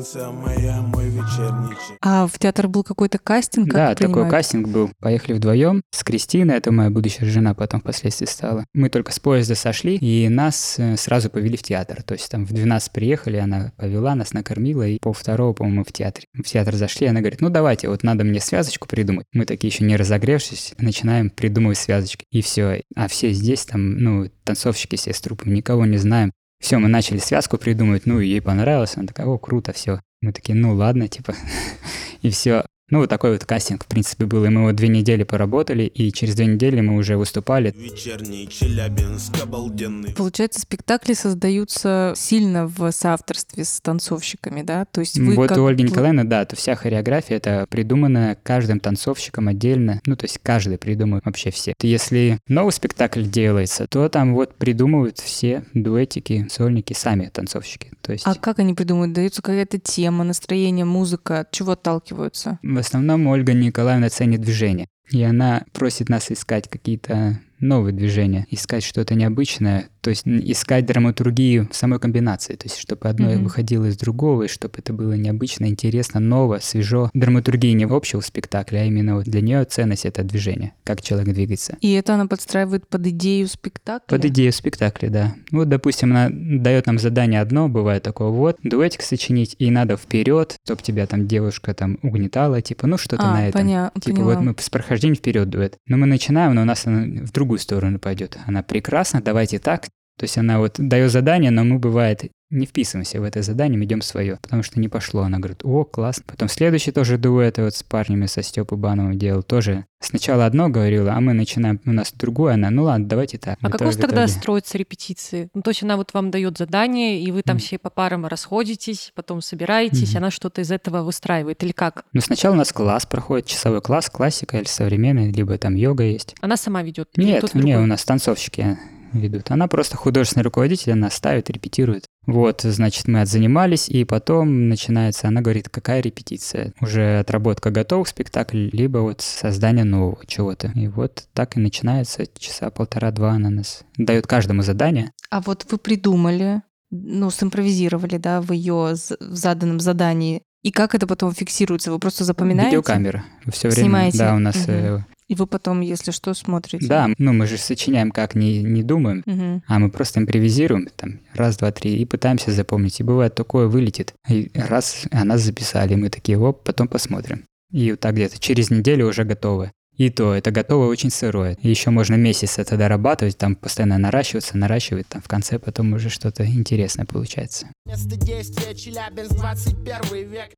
Провинция 0.00 0.30
моя, 0.30 0.80
мой 0.80 1.08
вечерний. 1.10 1.76
А 2.00 2.26
в 2.26 2.38
театр 2.38 2.68
был 2.68 2.82
какой-то 2.82 3.18
кастинг? 3.18 3.66
как 3.66 3.74
Да, 3.74 3.88
такой 3.90 4.06
принимают? 4.06 4.30
кастинг 4.30 4.68
был. 4.68 4.90
Поехали 4.98 5.34
вдвоем 5.34 5.82
с 5.90 6.02
Кристиной, 6.02 6.56
это 6.56 6.72
моя 6.72 6.88
будущая 6.88 7.28
жена, 7.28 7.52
потом 7.52 7.80
впоследствии 7.80 8.24
стала. 8.24 8.64
Мы 8.72 8.88
только 8.88 9.12
с 9.12 9.18
поезда 9.18 9.54
сошли, 9.54 9.96
и 9.96 10.26
нас 10.30 10.76
э, 10.78 10.96
сразу 10.96 11.28
повели 11.28 11.58
в 11.58 11.62
театр. 11.62 12.02
То 12.02 12.14
есть 12.14 12.30
там 12.30 12.46
в 12.46 12.52
12 12.52 12.92
приехали, 12.92 13.36
она 13.36 13.72
повела 13.76 14.14
нас, 14.14 14.32
накормила, 14.32 14.86
и 14.88 14.98
пол 14.98 15.12
второго, 15.12 15.52
по-моему, 15.52 15.84
в 15.84 15.92
театре. 15.92 16.26
В 16.32 16.44
театр 16.44 16.76
зашли, 16.76 17.06
она 17.06 17.20
говорит, 17.20 17.42
ну 17.42 17.50
давайте, 17.50 17.90
вот 17.90 18.02
надо 18.02 18.24
мне 18.24 18.40
связочку 18.40 18.88
придумать. 18.88 19.26
Мы 19.34 19.44
такие 19.44 19.70
еще 19.70 19.84
не 19.84 19.96
разогревшись, 19.96 20.72
начинаем 20.78 21.28
придумывать 21.28 21.76
связочки. 21.76 22.24
И 22.30 22.40
все. 22.40 22.82
А 22.96 23.06
все 23.08 23.32
здесь 23.32 23.66
там, 23.66 23.98
ну, 23.98 24.30
танцовщики 24.44 24.96
все 24.96 25.12
с 25.12 25.20
трупом, 25.20 25.52
никого 25.52 25.84
не 25.84 25.98
знаем. 25.98 26.32
Все, 26.60 26.78
мы 26.78 26.88
начали 26.88 27.18
связку 27.18 27.56
придумывать, 27.56 28.04
ну, 28.04 28.20
ей 28.20 28.42
понравилось, 28.42 28.96
она 28.96 29.06
такая, 29.06 29.26
о, 29.26 29.38
круто, 29.38 29.72
все. 29.72 30.00
Мы 30.20 30.32
такие, 30.32 30.54
ну, 30.54 30.74
ладно, 30.74 31.08
типа, 31.08 31.34
и 32.22 32.30
все. 32.30 32.66
Ну, 32.90 32.98
вот 32.98 33.08
такой 33.08 33.32
вот 33.32 33.44
кастинг, 33.44 33.84
в 33.84 33.86
принципе, 33.86 34.26
был. 34.26 34.44
И 34.44 34.48
мы 34.48 34.62
вот 34.62 34.74
две 34.74 34.88
недели 34.88 35.22
поработали, 35.22 35.84
и 35.84 36.12
через 36.12 36.34
две 36.34 36.46
недели 36.46 36.80
мы 36.80 36.96
уже 36.96 37.16
выступали. 37.16 37.72
Вечерний 37.76 38.48
Челябинск 38.48 39.40
обалденный. 39.40 40.12
Получается, 40.12 40.60
спектакли 40.60 41.14
создаются 41.14 42.14
сильно 42.16 42.66
в 42.66 42.90
соавторстве 42.90 43.64
с 43.64 43.80
танцовщиками, 43.80 44.62
да? 44.62 44.86
То 44.86 45.00
есть 45.00 45.18
вы 45.18 45.34
вот 45.36 45.50
как 45.50 45.58
у 45.58 45.66
Ольги 45.66 45.84
Николаевны, 45.84 46.24
да, 46.24 46.44
то 46.44 46.56
вся 46.56 46.74
хореография 46.74 47.36
это 47.36 47.66
придумана 47.70 48.36
каждым 48.42 48.80
танцовщиком 48.80 49.46
отдельно. 49.46 50.00
Ну, 50.06 50.16
то 50.16 50.24
есть 50.24 50.38
каждый 50.42 50.76
придумывает 50.78 51.24
вообще 51.26 51.50
все. 51.50 51.74
Если 51.80 52.40
новый 52.48 52.72
спектакль 52.72 53.22
делается, 53.22 53.86
то 53.86 54.08
там 54.08 54.34
вот 54.34 54.56
придумывают 54.56 55.18
все 55.18 55.64
дуэтики, 55.74 56.48
сольники 56.50 56.92
сами 56.92 57.30
танцовщики. 57.32 57.92
То 58.02 58.12
есть 58.12 58.26
А 58.26 58.34
как 58.34 58.58
они 58.58 58.74
придумывают? 58.74 59.12
Дается 59.12 59.42
какая-то 59.42 59.78
тема, 59.78 60.24
настроение, 60.24 60.84
музыка? 60.84 61.40
От 61.40 61.52
чего 61.52 61.72
отталкиваются? 61.72 62.58
в 62.79 62.79
основном 62.80 63.26
Ольга 63.26 63.52
Николаевна 63.52 64.08
ценит 64.08 64.40
движение. 64.40 64.88
И 65.10 65.22
она 65.22 65.64
просит 65.72 66.08
нас 66.08 66.30
искать 66.30 66.68
какие-то 66.68 67.40
новые 67.58 67.92
движения, 67.92 68.46
искать 68.50 68.82
что-то 68.82 69.14
необычное, 69.14 69.88
то 70.00 70.10
есть 70.10 70.26
искать 70.26 70.86
драматургию 70.86 71.68
самой 71.72 71.98
комбинации, 71.98 72.54
то 72.56 72.66
есть 72.66 72.78
чтобы 72.78 73.08
одно 73.08 73.30
Мгм. 73.30 73.44
выходило 73.44 73.84
из 73.86 73.96
другого, 73.96 74.44
и 74.44 74.48
чтобы 74.48 74.74
это 74.78 74.92
было 74.92 75.12
необычно, 75.14 75.66
интересно, 75.66 76.20
ново, 76.20 76.58
свежо. 76.60 77.10
Драматургия 77.14 77.72
не 77.74 77.84
общего 77.84 78.20
спектакля, 78.20 78.78
а 78.80 78.84
именно 78.84 79.16
вот 79.16 79.24
для 79.24 79.40
нее 79.40 79.64
ценность 79.64 80.06
это 80.06 80.22
движение, 80.22 80.72
как 80.84 81.02
человек 81.02 81.34
двигается. 81.34 81.76
И 81.80 81.92
это 81.92 82.14
она 82.14 82.26
подстраивает 82.26 82.86
под 82.88 83.06
идею 83.08 83.46
спектакля? 83.48 84.06
Под 84.16 84.24
идею 84.24 84.52
спектакля, 84.52 85.10
да. 85.10 85.34
Вот, 85.50 85.68
допустим, 85.68 86.10
она 86.12 86.28
дает 86.30 86.86
нам 86.86 86.98
задание 86.98 87.40
одно, 87.40 87.68
бывает 87.68 88.02
такое, 88.02 88.28
вот, 88.28 88.56
дуэтик 88.62 89.02
сочинить, 89.02 89.56
и 89.58 89.70
надо 89.70 89.96
вперед, 89.96 90.56
чтобы 90.64 90.82
тебя 90.82 91.06
там 91.06 91.26
девушка 91.26 91.74
там 91.74 91.98
угнетала, 92.02 92.60
типа, 92.62 92.86
ну 92.86 92.96
что-то 92.98 93.24
а, 93.28 93.32
на 93.34 93.48
этом. 93.48 93.60
поня- 93.60 93.90
Типа 94.00 94.16
поняла. 94.16 94.34
вот 94.34 94.42
мы 94.44 94.54
с 94.58 94.70
прохождением 94.70 95.16
вперед 95.16 95.48
дуэт. 95.50 95.76
Но 95.86 95.96
мы 95.96 96.06
начинаем, 96.06 96.54
но 96.54 96.62
у 96.62 96.64
нас 96.64 96.86
она 96.86 97.24
в 97.24 97.32
другую 97.32 97.58
сторону 97.58 97.98
пойдет. 97.98 98.38
Она 98.46 98.62
прекрасна, 98.62 99.20
давайте 99.20 99.58
так. 99.58 99.88
То 100.20 100.24
есть 100.24 100.36
она 100.36 100.58
вот 100.58 100.74
дает 100.76 101.10
задание, 101.10 101.50
но 101.50 101.64
мы 101.64 101.78
бывает 101.78 102.30
не 102.50 102.66
вписываемся 102.66 103.20
в 103.22 103.24
это 103.24 103.40
задание, 103.40 103.78
мы 103.78 103.86
идем 103.86 104.02
свое, 104.02 104.36
потому 104.42 104.62
что 104.62 104.78
не 104.78 104.88
пошло. 104.88 105.22
Она 105.22 105.38
говорит, 105.38 105.60
о, 105.64 105.84
класс. 105.84 106.20
Потом 106.26 106.50
следующий 106.50 106.92
тоже 106.92 107.16
дуэт 107.16 107.56
вот 107.56 107.74
с 107.74 107.82
парнями, 107.82 108.26
со 108.26 108.42
Степой 108.42 108.76
Бановым 108.76 109.18
делал, 109.18 109.42
тоже 109.42 109.86
сначала 110.00 110.44
одно 110.44 110.68
говорила, 110.68 111.12
а 111.14 111.20
мы 111.22 111.32
начинаем, 111.32 111.80
у 111.86 111.92
нас 111.92 112.12
другое, 112.12 112.54
она, 112.54 112.68
ну 112.70 112.82
ладно, 112.82 113.06
давайте 113.06 113.38
так. 113.38 113.56
А 113.62 113.70
как 113.70 113.80
у 113.80 113.84
вас 113.84 113.96
тогда 113.96 114.28
строятся 114.28 114.76
репетиции? 114.76 115.48
Ну, 115.54 115.62
то 115.62 115.70
есть 115.70 115.82
она 115.84 115.96
вот 115.96 116.12
вам 116.12 116.30
дает 116.30 116.58
задание, 116.58 117.22
и 117.22 117.30
вы 117.32 117.42
там 117.42 117.56
Мгм. 117.56 117.62
все 117.64 117.78
по 117.78 117.88
парам 117.88 118.26
расходитесь, 118.26 119.12
потом 119.14 119.40
собираетесь, 119.40 120.10
Мгм. 120.10 120.18
она 120.18 120.30
что-то 120.30 120.60
из 120.60 120.70
этого 120.70 121.02
выстраивает, 121.02 121.62
или 121.62 121.72
как? 121.72 122.04
Ну, 122.12 122.20
сначала 122.20 122.52
у 122.52 122.58
нас 122.58 122.74
класс 122.74 123.06
проходит, 123.06 123.46
часовой 123.46 123.80
класс, 123.80 124.10
классика 124.10 124.58
или 124.58 124.66
современный, 124.66 125.32
либо 125.32 125.56
там 125.56 125.76
йога 125.76 126.04
есть. 126.04 126.34
Она 126.42 126.58
сама 126.58 126.82
ведет? 126.82 127.08
Нет, 127.16 127.54
не, 127.54 127.78
у 127.78 127.86
нас 127.86 128.04
танцовщики 128.04 128.76
ведут. 129.12 129.50
Она 129.50 129.68
просто 129.68 129.96
художественный 129.96 130.44
руководитель, 130.44 130.92
она 130.92 131.10
ставит, 131.10 131.50
репетирует. 131.50 132.06
Вот, 132.26 132.62
значит, 132.62 133.08
мы 133.08 133.22
отзанимались, 133.22 133.88
и 133.88 134.04
потом 134.04 134.68
начинается, 134.68 135.28
она 135.28 135.40
говорит, 135.40 135.68
какая 135.68 136.00
репетиция? 136.00 136.72
Уже 136.80 137.18
отработка 137.18 137.70
готов 137.70 138.08
спектакль, 138.08 138.68
либо 138.72 138.98
вот 138.98 139.20
создание 139.20 139.84
нового 139.84 140.18
чего-то. 140.26 140.72
И 140.74 140.88
вот 140.88 141.24
так 141.32 141.56
и 141.56 141.60
начинается, 141.60 142.24
часа 142.38 142.70
полтора-два 142.70 143.32
она 143.32 143.50
нас 143.50 143.84
дает 143.96 144.26
каждому 144.26 144.62
задание. 144.62 145.12
А 145.30 145.40
вот 145.40 145.66
вы 145.70 145.78
придумали, 145.78 146.62
ну, 146.90 147.30
симпровизировали, 147.30 148.16
да, 148.16 148.40
в 148.40 148.52
ее 148.52 148.94
в 148.94 149.36
заданном 149.36 149.80
задании. 149.80 150.42
И 150.62 150.72
как 150.72 150.94
это 150.94 151.06
потом 151.06 151.32
фиксируется? 151.32 151.90
Вы 151.90 151.98
просто 151.98 152.24
запоминаете? 152.24 152.76
Видеокамера. 152.76 153.24
Все 153.50 153.68
время, 153.68 153.82
Снимаете? 153.82 154.18
да, 154.18 154.34
у 154.34 154.38
нас... 154.38 154.66
Мгм. 154.66 155.06
И 155.30 155.36
вы 155.36 155.46
потом, 155.46 155.80
если 155.80 156.10
что, 156.10 156.34
смотрите? 156.34 156.88
да, 156.88 157.08
ну 157.18 157.32
мы 157.32 157.46
же 157.46 157.56
сочиняем 157.56 158.10
как, 158.10 158.34
не, 158.34 158.64
не 158.64 158.82
думаем. 158.82 159.22
Мгм. 159.26 159.62
А 159.68 159.78
мы 159.78 159.88
просто 159.88 160.18
импровизируем, 160.18 160.88
там, 160.96 161.20
раз, 161.34 161.56
два, 161.56 161.70
три, 161.70 161.94
и 161.96 162.04
пытаемся 162.04 162.50
запомнить. 162.50 162.98
И 162.98 163.04
бывает 163.04 163.36
такое, 163.36 163.68
вылетит. 163.68 164.12
И 164.28 164.50
раз, 164.54 165.06
а 165.12 165.24
нас 165.24 165.42
записали, 165.42 165.94
мы 165.94 166.10
такие, 166.10 166.36
оп, 166.36 166.64
потом 166.64 166.88
посмотрим. 166.88 167.44
И 167.70 167.92
вот 167.92 168.00
так 168.00 168.14
где-то 168.14 168.40
через 168.40 168.70
неделю 168.70 169.06
уже 169.06 169.22
готовы. 169.22 169.70
И 169.96 170.10
то, 170.10 170.34
это 170.34 170.50
готово 170.50 170.86
очень 170.86 171.10
сырое. 171.10 171.56
Еще 171.62 171.90
можно 171.90 172.16
месяц 172.16 172.58
это 172.58 172.76
дорабатывать, 172.76 173.38
там 173.38 173.54
постоянно 173.54 173.98
наращиваться, 173.98 174.58
наращивать, 174.58 175.06
там 175.06 175.22
в 175.22 175.28
конце 175.28 175.60
потом 175.60 175.92
уже 175.92 176.10
что-то 176.10 176.44
интересное 176.44 177.04
получается. 177.04 177.68
Место 177.86 178.16
действия 178.16 178.74
Челябинск 178.74 179.34
21 179.34 180.28
век. 180.28 180.50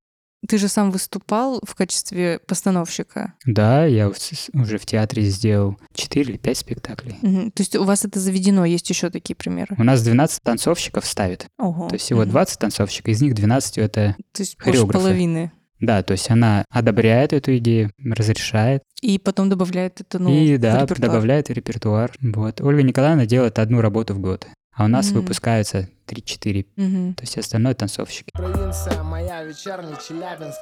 Ты 0.49 0.59
же 0.59 0.69
сам 0.69 0.91
выступал 0.91 1.61
в 1.65 1.75
качестве 1.75 2.41
постановщика. 2.47 3.35
Да, 3.47 3.85
я 3.87 4.09
уже 4.09 4.79
в 4.79 4.87
театре 4.87 5.23
сделал 5.25 5.77
4 5.95 6.33
или 6.33 6.37
5 6.39 6.59
спектаклей. 6.59 7.17
Мгм. 7.23 7.51
То 7.53 7.63
есть 7.63 7.77
у 7.77 7.85
вас 7.85 8.05
это 8.05 8.19
заведено, 8.19 8.65
есть 8.65 8.89
еще 8.91 9.11
такие 9.11 9.35
примеры? 9.37 9.77
У 9.79 9.85
нас 9.85 10.03
12 10.03 10.43
танцовщиков 10.43 11.07
ставит. 11.07 11.47
Ого. 11.59 11.89
То 11.89 11.95
есть 11.95 12.05
всего 12.07 12.23
Мгм. 12.23 12.31
20 12.31 12.59
танцовщиков, 12.59 13.09
из 13.09 13.23
них 13.23 13.35
12 13.35 13.79
это... 13.79 14.17
То 14.33 14.43
есть 14.43 14.57
хореографы. 14.59 14.93
половины. 14.93 15.53
Да, 15.81 16.03
то 16.05 16.13
есть 16.13 16.31
она 16.31 16.65
одобряет 16.71 17.33
эту 17.33 17.57
идею, 17.59 17.91
разрешает, 18.05 18.83
И 19.01 19.19
потом 19.19 19.49
добавляет 19.49 20.01
это, 20.01 20.21
ну, 20.21 20.31
и 20.33 20.57
да, 20.57 20.83
репертуар. 20.83 21.01
добавляет 21.11 21.49
в 21.49 21.53
репертуар. 21.53 22.13
Вот. 22.21 22.61
Ольга 22.61 22.83
Николаевна 22.85 23.27
делает 23.27 23.59
одну 23.59 23.81
работу 23.81 24.15
в 24.15 24.21
год, 24.21 24.47
а 24.75 24.85
у 24.85 24.89
нас 24.89 25.11
Мгм. 25.11 25.21
выпускаются 25.21 25.89
3-4. 26.07 26.67
Мгм. 26.77 27.15
То 27.15 27.23
есть 27.23 27.39
остальное 27.39 27.75
танцовщики. 27.75 28.31
Провинция 28.33 29.03
моя, 29.03 29.43
вечерний 29.45 29.95
Челябинск. 30.07 30.59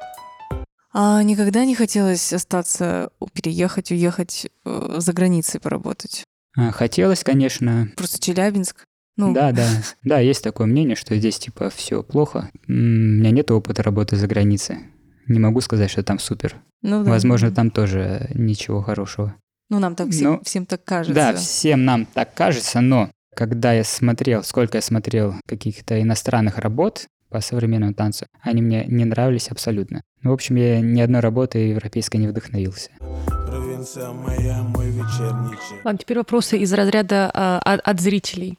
А 0.93 1.23
никогда 1.23 1.63
не 1.65 1.73
хотелось 1.75 2.33
остаться, 2.33 3.09
переехать, 3.33 3.91
уехать 3.91 4.47
э, 4.65 4.95
за 4.97 5.13
границей 5.13 5.59
поработать? 5.61 6.25
А, 6.57 6.71
Хотелось, 6.71 7.23
конечно. 7.23 7.89
Просто 7.95 8.19
Челябинск? 8.19 8.83
Ну, 9.15 9.33
Да, 9.33 9.51
да. 9.53 9.67
Да, 10.03 10.19
есть 10.19 10.43
такое 10.43 10.67
мнение, 10.67 10.95
что 10.97 11.15
здесь 11.15 11.39
типа 11.39 11.69
все 11.69 12.03
плохо. 12.03 12.49
У 12.67 12.71
меня 12.71 13.31
нет 13.31 13.51
опыта 13.51 13.83
работы 13.83 14.15
за 14.17 14.27
границей. 14.27 14.79
Не 15.27 15.39
могу 15.39 15.61
сказать, 15.61 15.89
что 15.91 16.03
там 16.03 16.19
супер. 16.19 16.57
ну 16.81 17.03
да. 17.05 17.09
Возможно, 17.11 17.51
там 17.51 17.71
тоже 17.71 18.29
ничего 18.33 18.81
хорошего. 18.81 19.35
Ну, 19.69 19.79
нам 19.79 19.95
так 19.95 20.09
всем, 20.09 20.31
Ну, 20.33 20.41
всем 20.43 20.65
так 20.65 20.83
кажется. 20.83 21.13
Да, 21.13 21.33
всем 21.35 21.85
нам 21.85 22.05
так 22.05 22.33
кажется, 22.33 22.81
но 22.81 23.09
когда 23.35 23.73
я 23.73 23.83
смотрел, 23.83 24.43
сколько 24.43 24.77
я 24.77 24.81
смотрел 24.81 25.35
каких-то 25.47 26.01
иностранных 26.01 26.57
работ 26.57 27.07
по 27.29 27.39
современному 27.39 27.93
танцу, 27.93 28.25
они 28.41 28.61
мне 28.61 28.85
не 28.85 29.05
нравились 29.05 29.49
абсолютно. 29.49 30.01
Ну, 30.21 30.31
в 30.31 30.33
общем, 30.33 30.55
я 30.55 30.81
ни 30.81 30.99
одной 30.99 31.21
работы 31.21 31.59
европейской 31.59 32.17
не 32.17 32.27
вдохновился. 32.27 32.91
Провинция 32.99 34.11
моя, 34.11 34.61
мой 34.63 34.89
вечерний. 34.89 35.57
Ладно, 35.83 35.97
теперь 35.97 36.17
вопросы 36.17 36.57
из 36.57 36.73
разряда 36.73 37.31
а, 37.33 37.59
от, 37.59 37.79
от 37.81 37.99
зрителей. 38.01 38.57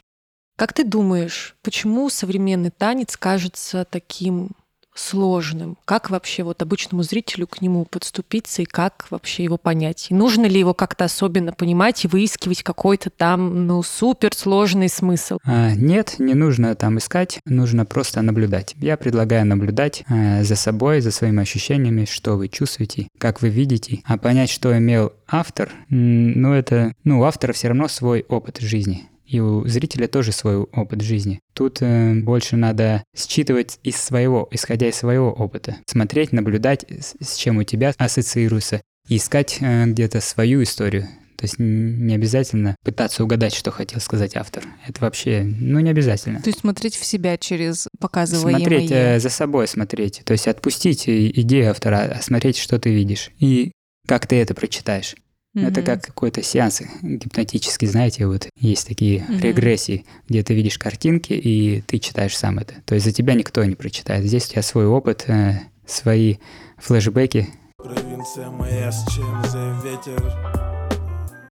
Как 0.57 0.73
ты 0.73 0.85
думаешь, 0.85 1.57
почему 1.63 2.09
современный 2.09 2.71
танец 2.71 3.17
кажется 3.17 3.87
таким 3.89 4.51
сложным? 4.95 5.77
Как 5.85 6.11
вообще 6.11 6.43
вот 6.43 6.63
обычному 6.63 7.03
зрителю 7.03 7.47
к 7.47 7.61
нему 7.61 7.85
подступиться 7.85 8.63
и 8.63 8.65
как 8.65 9.07
вообще 9.11 9.45
его 9.45 9.57
понять? 9.57 10.09
И 10.11 10.15
нужно 10.15 10.47
ли 10.47 10.59
его 10.59 10.75
как-то 10.75 11.05
особенно 11.05 11.53
понимать 11.53 12.05
и 12.05 12.09
выискивать 12.09 12.63
какой-то 12.63 13.11
там, 13.11 13.67
ну, 13.67 13.83
супер 13.83 14.35
сложный 14.35 14.89
смысл? 14.89 15.39
А, 15.45 15.75
нет, 15.75 16.17
не 16.19 16.35
нужно 16.35 16.75
там 16.75 16.99
искать, 16.99 17.41
нужно 17.47 17.85
просто 17.85 18.23
наблюдать. 18.23 18.75
Я 18.79 18.97
предлагаю 18.97 19.47
наблюдать 19.47 20.05
э, 20.09 20.45
за 20.45 20.57
собой, 20.57 21.01
за 21.01 21.11
своими 21.11 21.43
ощущениями, 21.43 22.05
что 22.05 22.37
вы 22.37 22.49
чувствуете, 22.49 23.09
как 23.19 23.43
вы 23.43 23.49
видите, 23.49 24.03
а 24.05 24.19
понять, 24.19 24.51
что 24.51 24.77
имел 24.77 25.13
автор, 25.27 25.71
ну 25.89 26.53
это, 26.53 26.95
ну 27.05 27.21
у 27.21 27.25
автора 27.25 27.53
все 27.53 27.69
равно 27.69 27.89
свой 27.89 28.25
опыт 28.29 28.59
жизни. 28.61 29.09
И 29.33 29.41
у 29.41 29.67
зрителя 29.67 30.09
тоже 30.09 30.31
свой 30.31 30.59
опыт 30.59 31.01
жизни. 31.01 31.41
Тут 31.55 31.79
э, 31.81 32.15
больше 32.17 32.57
надо 32.57 33.03
считывать 33.17 33.79
из 33.83 33.97
своего, 33.97 34.47
исходя 34.51 34.91
из 34.91 34.97
своего 34.97 35.33
опыта. 35.33 35.77
Смотреть, 35.87 36.33
наблюдать, 36.33 36.85
с, 36.91 37.15
с 37.19 37.37
чем 37.37 37.57
у 37.57 37.63
тебя 37.63 37.95
ассоциируется. 37.97 38.83
И 39.09 39.17
искать 39.17 39.57
э, 39.61 39.87
где-то 39.87 40.21
свою 40.21 40.63
историю. 40.63 41.09
То 41.39 41.45
есть 41.45 41.55
не 41.59 42.15
обязательно 42.15 42.77
пытаться 42.85 43.25
угадать, 43.25 43.55
что 43.55 43.71
хотел 43.71 44.01
сказать 44.01 44.37
автор. 44.37 44.65
Это 44.87 45.01
вообще, 45.01 45.43
ну, 45.43 45.81
не 45.81 45.89
обязательно. 45.91 46.43
То 46.43 46.51
есть 46.51 46.61
смотреть 46.61 46.97
в 46.97 47.05
себя 47.05 47.39
через 47.39 47.89
показываемое. 47.99 48.61
Смотреть 48.61 48.91
э, 48.93 49.19
за 49.19 49.31
собой, 49.31 49.67
смотреть. 49.67 50.21
То 50.27 50.33
есть 50.33 50.47
отпустить 50.47 51.09
и- 51.09 51.41
идею 51.41 51.71
автора, 51.71 52.17
а 52.19 52.23
смотреть, 52.23 52.59
что 52.59 52.79
ты 52.79 52.93
видишь. 52.93 53.31
И 53.39 53.73
как 54.07 54.27
ты 54.27 54.37
это 54.37 54.53
прочитаешь. 54.55 55.17
Это 55.55 55.81
Мгм. 55.81 55.85
как 55.85 56.03
какой-то 56.03 56.43
сеанс 56.43 56.81
гипнотический, 57.03 57.87
знаете, 57.87 58.27
вот 58.27 58.49
есть 58.57 58.87
такие 58.89 59.25
Мгм. 59.29 59.39
регрессии, 59.41 60.07
где 60.29 60.43
ты 60.43 60.55
видишь 60.55 60.79
картинки, 60.79 61.35
и 61.35 61.83
ты 61.83 61.99
читаешь 61.99 62.37
сам 62.37 62.59
это. 62.59 62.75
То 62.87 62.95
есть 62.95 63.05
за 63.05 63.13
тебя 63.13 63.35
никто 63.35 63.63
не 63.65 63.75
прочитает. 63.75 64.25
Здесь 64.25 64.47
у 64.47 64.53
тебя 64.53 64.63
свой 64.63 64.87
опыт, 64.87 65.25
э, 65.29 65.61
свои 65.87 66.37
флешбеки. 66.79 67.49
Провинция 67.77 68.49
моя, 68.51 68.91
с 68.91 69.05
чем 69.15 69.43
за 69.45 69.79
ветер? 69.85 70.23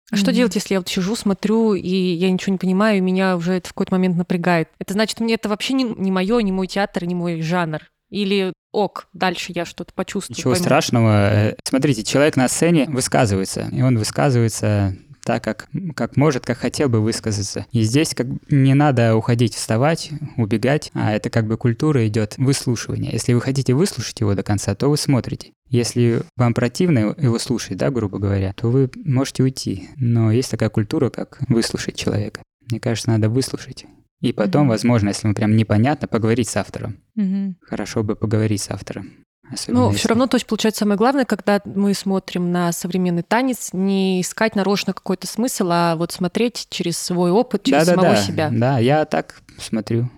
А 0.09 0.15
что 0.15 0.27
Мгм. 0.27 0.35
делать, 0.35 0.55
если 0.55 0.75
я 0.75 0.79
вот 0.79 0.87
сижу, 0.87 1.15
смотрю, 1.15 1.73
и 1.73 1.89
я 1.89 2.31
ничего 2.31 2.51
не 2.53 2.59
понимаю, 2.59 2.99
и 2.99 3.01
меня 3.01 3.35
уже 3.35 3.53
это 3.53 3.67
в 3.67 3.73
какой-то 3.73 3.93
момент 3.93 4.15
напрягает? 4.15 4.69
Это 4.79 4.93
значит, 4.93 5.19
мне 5.19 5.33
это 5.33 5.49
вообще 5.49 5.73
не, 5.73 5.83
не 5.83 6.11
мое, 6.11 6.39
не 6.41 6.51
мой 6.51 6.67
театр, 6.67 7.03
не 7.05 7.15
мой 7.15 7.41
жанр. 7.41 7.81
Или 8.09 8.53
ок, 8.71 9.07
дальше 9.13 9.51
я 9.55 9.65
что-то 9.65 9.93
почувствую. 9.93 10.37
Ничего 10.37 10.51
пойму. 10.51 10.63
страшного. 10.63 11.33
Э, 11.33 11.55
Смотрите, 11.63 12.03
человек 12.03 12.35
на 12.35 12.47
сцене 12.47 12.85
высказывается, 12.87 13.69
и 13.71 13.81
он 13.81 13.97
высказывается 13.97 14.95
так, 15.27 15.43
как, 15.43 15.67
как 15.93 16.15
может, 16.15 16.45
как 16.45 16.57
хотел 16.57 16.87
бы 16.87 17.01
высказаться. 17.01 17.65
И 17.73 17.81
здесь 17.81 18.13
как 18.15 18.27
не 18.49 18.73
надо 18.73 19.13
уходить, 19.13 19.55
вставать, 19.55 20.11
убегать, 20.37 20.89
а 20.93 21.11
это 21.11 21.29
как 21.29 21.47
бы 21.47 21.57
культура 21.57 22.07
идет 22.07 22.35
выслушивания. 22.37 23.11
Если 23.11 23.33
вы 23.33 23.41
хотите 23.41 23.73
выслушать 23.73 24.21
его 24.21 24.35
до 24.35 24.43
конца, 24.43 24.73
то 24.73 24.87
вы 24.89 24.95
смотрите. 24.95 25.51
Если 25.69 26.21
вам 26.37 26.53
противно 26.53 27.13
его 27.17 27.39
слушать, 27.39 27.75
да, 27.75 27.89
грубо 27.89 28.19
говоря, 28.19 28.53
то 28.53 28.69
вы 28.69 28.89
можете 29.03 29.43
уйти. 29.43 29.89
Но 29.97 30.31
есть 30.31 30.49
такая 30.49 30.69
культура, 30.69 31.09
как 31.09 31.39
выслушать 31.49 31.97
человека. 31.97 32.41
Мне 32.71 32.79
кажется, 32.79 33.09
надо 33.09 33.29
выслушать. 33.29 33.85
И 34.21 34.33
потом, 34.33 34.61
Мгм. 34.63 34.69
возможно, 34.69 35.09
если 35.09 35.27
ему 35.27 35.35
прям 35.35 35.55
непонятно, 35.55 36.07
поговорить 36.07 36.49
с 36.49 36.57
автором. 36.57 36.97
Мгм. 37.15 37.57
Хорошо 37.61 38.03
бы 38.03 38.15
поговорить 38.15 38.61
с 38.61 38.71
автором. 38.71 39.11
Особенно 39.51 39.79
Ну, 39.81 39.87
если- 39.87 39.99
все 39.99 40.09
равно, 40.09 40.27
то 40.27 40.35
есть, 40.35 40.45
получается, 40.45 40.79
самое 40.79 40.97
главное, 40.97 41.23
когда 41.23 41.61
мы 41.63 41.93
смотрим 41.93 42.51
на 42.51 42.71
современный 42.73 43.23
танец, 43.23 43.69
не 43.71 44.19
искать 44.19 44.55
нарочно 44.55 44.93
какой-то 44.93 45.25
смысл, 45.27 45.69
а 45.71 45.95
вот 45.95 46.11
смотреть 46.11 46.67
через 46.69 46.97
свой 46.97 47.31
опыт, 47.31 47.63
через 47.63 47.85
самого 47.85 48.01
Да-да-да, 48.09 48.21
себя. 48.21 48.49
Да, 48.51 48.79
я 48.79 49.05
так 49.05 49.41
смотрю. 49.57 50.09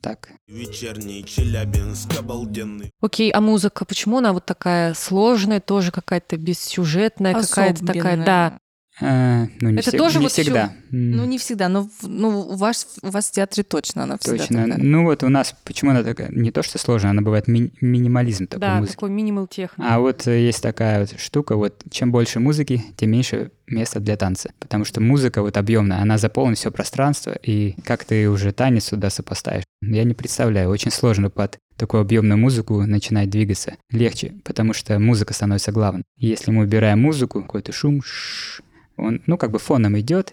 Так. 0.00 0.28
Вечерний 0.46 1.24
Челябинск 1.24 2.16
обалденный. 2.16 2.92
Окей, 3.00 3.32
а 3.32 3.40
музыка, 3.40 3.84
почему 3.84 4.18
она 4.18 4.32
вот 4.32 4.46
такая 4.46 4.94
сложная, 4.94 5.58
тоже 5.60 5.90
какая-то 5.90 6.36
бессюжетная, 6.36 7.34
какая-то 7.34 7.84
такая, 7.84 8.24
да. 8.24 8.58
Э, 9.00 9.46
ну, 9.60 9.70
не, 9.70 9.78
Это 9.80 9.90
всег- 9.90 9.98
тоже 9.98 10.18
не 10.18 10.24
вот 10.24 10.32
всегда. 10.32 10.72
М, 10.90 11.10
Ну, 11.10 11.24
не 11.26 11.36
всегда, 11.38 11.68
но 11.68 11.88
ну, 12.02 12.40
у, 12.40 12.56
вас, 12.56 12.96
у 13.02 13.10
вас 13.10 13.28
в 13.28 13.32
театре 13.32 13.62
точно 13.62 14.04
она 14.04 14.16
всегда 14.18 14.38
Точно. 14.38 14.62
такая. 14.64 14.78
Ну 14.82 15.04
вот 15.04 15.22
у 15.22 15.28
нас, 15.28 15.54
почему 15.64 15.90
она 15.90 16.02
такая, 16.02 16.30
не 16.30 16.50
то 16.50 16.62
что 16.62 16.78
сложная, 16.78 17.10
она 17.10 17.20
бывает 17.20 17.46
ми- 17.46 17.72
минимализм 17.82 18.46
такой 18.46 18.60
Да, 18.60 18.76
музыки. 18.78 18.94
такой 18.94 19.10
минимал 19.10 19.46
техно. 19.48 19.84
А 19.94 19.98
вот 19.98 20.26
э, 20.26 20.40
есть 20.46 20.62
такая 20.62 21.00
вот 21.00 21.20
штука, 21.20 21.56
вот 21.56 21.82
чем 21.90 22.10
больше 22.10 22.40
музыки, 22.40 22.82
тем 22.96 23.10
меньше 23.10 23.50
места 23.66 24.00
для 24.00 24.16
танца. 24.16 24.52
Потому 24.60 24.84
что 24.86 25.00
музыка 25.02 25.42
вот 25.42 25.56
объемная, 25.58 26.00
она 26.00 26.16
заполнит 26.16 26.56
все 26.56 26.70
пространство, 26.70 27.32
и 27.42 27.74
как 27.84 28.04
ты 28.04 28.30
уже 28.30 28.52
танец 28.52 28.84
сюда 28.86 29.10
сопоставишь? 29.10 29.64
Я 29.82 30.04
не 30.04 30.14
представляю, 30.14 30.70
очень 30.70 30.90
сложно 30.90 31.28
под 31.28 31.58
такую 31.76 32.00
объемную 32.00 32.38
музыку 32.38 32.80
начинать 32.86 33.28
двигаться. 33.28 33.74
Легче, 33.90 34.32
потому 34.44 34.72
что 34.72 34.98
музыка 34.98 35.34
становится 35.34 35.72
главной. 35.72 36.04
Если 36.16 36.50
мы 36.50 36.62
убираем 36.64 37.02
музыку, 37.02 37.42
какой-то 37.42 37.72
шум, 37.72 38.00
ш- 38.02 38.62
он, 38.96 39.22
ну, 39.26 39.36
как 39.38 39.50
бы 39.50 39.58
фоном 39.58 39.98
идет, 39.98 40.32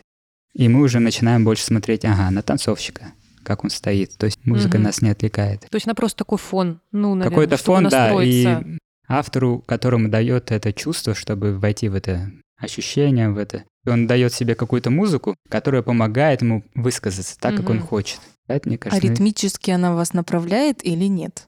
и 0.54 0.68
мы 0.68 0.82
уже 0.82 1.00
начинаем 1.00 1.44
больше 1.46 1.64
смотреть, 1.64 2.06
ага, 2.06 2.30
на 2.32 2.42
танцовщика, 2.42 3.14
как 3.44 3.64
он 3.64 3.70
стоит. 3.70 4.16
То 4.18 4.26
есть 4.26 4.46
музыка 4.46 4.78
Мгм. 4.78 4.84
нас 4.86 5.02
не 5.02 5.10
отвлекает. 5.10 5.62
То 5.70 5.76
есть 5.76 5.88
она 5.88 5.96
просто 5.96 6.20
такой 6.20 6.38
фон, 6.38 6.80
ну, 6.92 7.16
наверное, 7.16 7.30
Какой-то 7.30 7.58
чтобы 7.58 7.76
фон, 7.82 7.90
да, 7.90 8.08
и 8.24 8.44
настроиться. 8.46 8.78
автору, 9.08 9.60
которому 9.66 10.10
дает 10.10 10.52
это 10.52 10.72
чувство, 10.74 11.16
чтобы 11.16 11.58
войти 11.58 11.90
в 11.90 11.96
это 11.96 12.32
ощущение, 12.58 13.30
в 13.30 13.38
это, 13.38 13.64
он 13.86 14.08
дает 14.08 14.34
себе 14.34 14.56
какую-то 14.56 14.90
музыку, 14.90 15.36
которая 15.50 15.82
помогает 15.82 16.42
ему 16.42 16.64
высказаться 16.76 17.38
так, 17.40 17.58
как 17.58 17.70
он 17.70 17.80
хочет. 17.82 18.20
Это, 18.48 18.68
мне 18.70 18.78
А 18.78 18.80
кажется, 18.80 19.06
ну, 19.06 19.12
ритмически 19.12 19.72
она 19.72 19.94
вас 19.96 20.14
направляет 20.14 20.86
или 20.86 21.06
нет? 21.06 21.48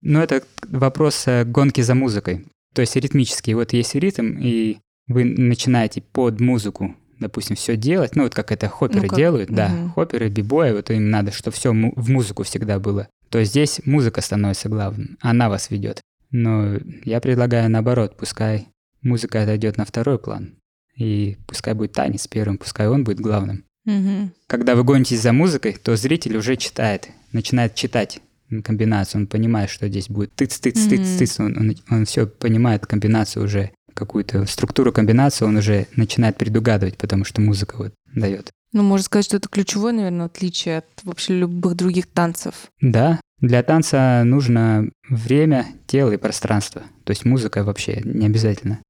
ну, 0.00 0.20
это 0.20 0.42
вопрос 0.68 1.24
э, 1.26 1.44
гонки 1.44 1.80
за 1.80 1.94
музыкой. 1.94 2.46
То 2.74 2.82
есть 2.82 2.94
ритмический, 2.96 3.54
вот 3.54 3.72
есть 3.72 3.94
ритм, 3.96 4.38
и 4.38 4.78
вы 5.08 5.24
начинаете 5.24 6.00
под 6.02 6.40
музыку, 6.40 6.94
допустим, 7.18 7.56
все 7.56 7.76
делать, 7.76 8.14
ну 8.16 8.22
вот 8.24 8.34
как 8.34 8.52
это 8.52 8.68
хопперы 8.68 9.02
Ну, 9.02 9.08
как- 9.08 9.16
делают, 9.18 9.50
да, 9.50 9.68
мгм. 9.68 9.90
хопперы, 9.92 10.28
бибои, 10.28 10.72
вот 10.72 10.90
им 10.90 11.10
надо, 11.10 11.32
чтобы 11.32 11.56
все 11.56 11.72
в 11.72 12.10
музыку 12.10 12.42
всегда 12.44 12.78
было. 12.78 13.08
То 13.30 13.42
здесь 13.44 13.80
музыка 13.84 14.20
становится 14.20 14.68
главным, 14.68 15.18
она 15.20 15.48
вас 15.48 15.70
ведет. 15.70 16.00
Но 16.30 16.76
я 17.04 17.20
предлагаю 17.20 17.70
наоборот, 17.70 18.16
пускай 18.16 18.68
музыка 19.02 19.42
отойдет 19.42 19.76
на 19.78 19.84
второй 19.84 20.18
план, 20.18 20.54
и 20.96 21.36
пускай 21.46 21.74
будет 21.74 21.92
танец 21.92 22.26
первым, 22.26 22.58
пускай 22.58 22.86
он 22.88 23.04
будет 23.04 23.20
главным. 23.20 23.64
Мгм. 23.84 24.32
Когда 24.46 24.74
вы 24.74 24.84
гонитесь 24.84 25.22
за 25.22 25.32
музыкой, 25.32 25.72
то 25.82 25.96
зритель 25.96 26.36
уже 26.36 26.56
читает, 26.56 27.08
начинает 27.32 27.74
читать 27.74 28.20
комбинацию, 28.64 29.22
он 29.22 29.26
понимает, 29.26 29.70
что 29.70 29.88
здесь 29.88 30.08
будет 30.08 30.32
тыц-тыц, 30.34 30.78
Мгм. 30.86 30.88
тыц-тыц, 30.90 31.40
он, 31.42 31.76
он, 31.90 32.04
все 32.04 32.26
понимает 32.26 32.86
комбинацию 32.86 33.44
уже, 33.44 33.70
какую-то 33.98 34.46
структуру 34.46 34.92
комбинации 34.92 35.44
он 35.44 35.56
уже 35.56 35.86
начинает 35.96 36.36
предугадывать, 36.36 36.96
потому 36.96 37.24
что 37.24 37.40
музыка 37.40 37.76
вот 37.78 37.92
дает. 38.14 38.50
Ну, 38.72 38.82
можно 38.82 39.04
сказать, 39.04 39.24
что 39.24 39.36
это 39.38 39.48
ключевое, 39.48 39.92
наверное, 39.92 40.26
отличие 40.26 40.78
от 40.78 40.86
вообще 41.02 41.34
любых 41.34 41.74
других 41.74 42.06
танцев. 42.06 42.54
Да, 42.80 43.18
для 43.40 43.62
танца 43.62 44.22
нужно 44.24 44.90
время, 45.08 45.66
тело 45.86 46.12
и 46.12 46.16
пространство. 46.16 46.82
То 47.04 47.10
есть 47.10 47.24
музыка 47.24 47.64
вообще 47.64 48.00
не 48.04 48.26
обязательно. 48.26 48.80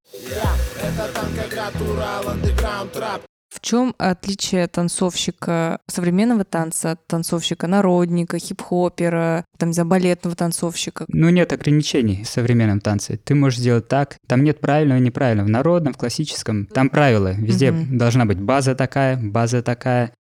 Это 0.81 1.09
танка 1.13 1.43
катурал, 1.49 2.29
андеграунд 2.29 2.91
трап. 2.91 3.21
В 3.49 3.61
чем 3.61 3.95
отличие 3.97 4.67
танцовщика 4.67 5.79
современного 5.87 6.43
танца 6.43 6.91
от 6.91 7.07
танцовщика 7.07 7.67
народника, 7.67 8.37
хип-хопера, 8.37 9.43
там, 9.57 9.73
за 9.73 9.85
балетного 9.85 10.35
танцовщика? 10.35 11.05
Ну, 11.07 11.29
нет 11.29 11.51
ограничений 11.51 12.23
в 12.23 12.29
современном 12.29 12.79
танце. 12.79 13.17
Ты 13.17 13.33
можешь 13.33 13.59
сделать 13.59 13.87
так. 13.87 14.17
Там 14.27 14.43
нет 14.43 14.59
правильного 14.59 14.99
и 14.99 15.01
неправильного. 15.01 15.47
В 15.47 15.49
народном, 15.49 15.93
в 15.93 15.97
классическом. 15.97 16.67
Там 16.67 16.89
правила. 16.89 17.33
Везде 17.33 17.71
Мгм. 17.71 17.97
должна 17.97 18.25
быть 18.25 18.39
база 18.39 18.75
такая, 18.75 19.17
база 19.17 19.63
такая. 19.63 20.13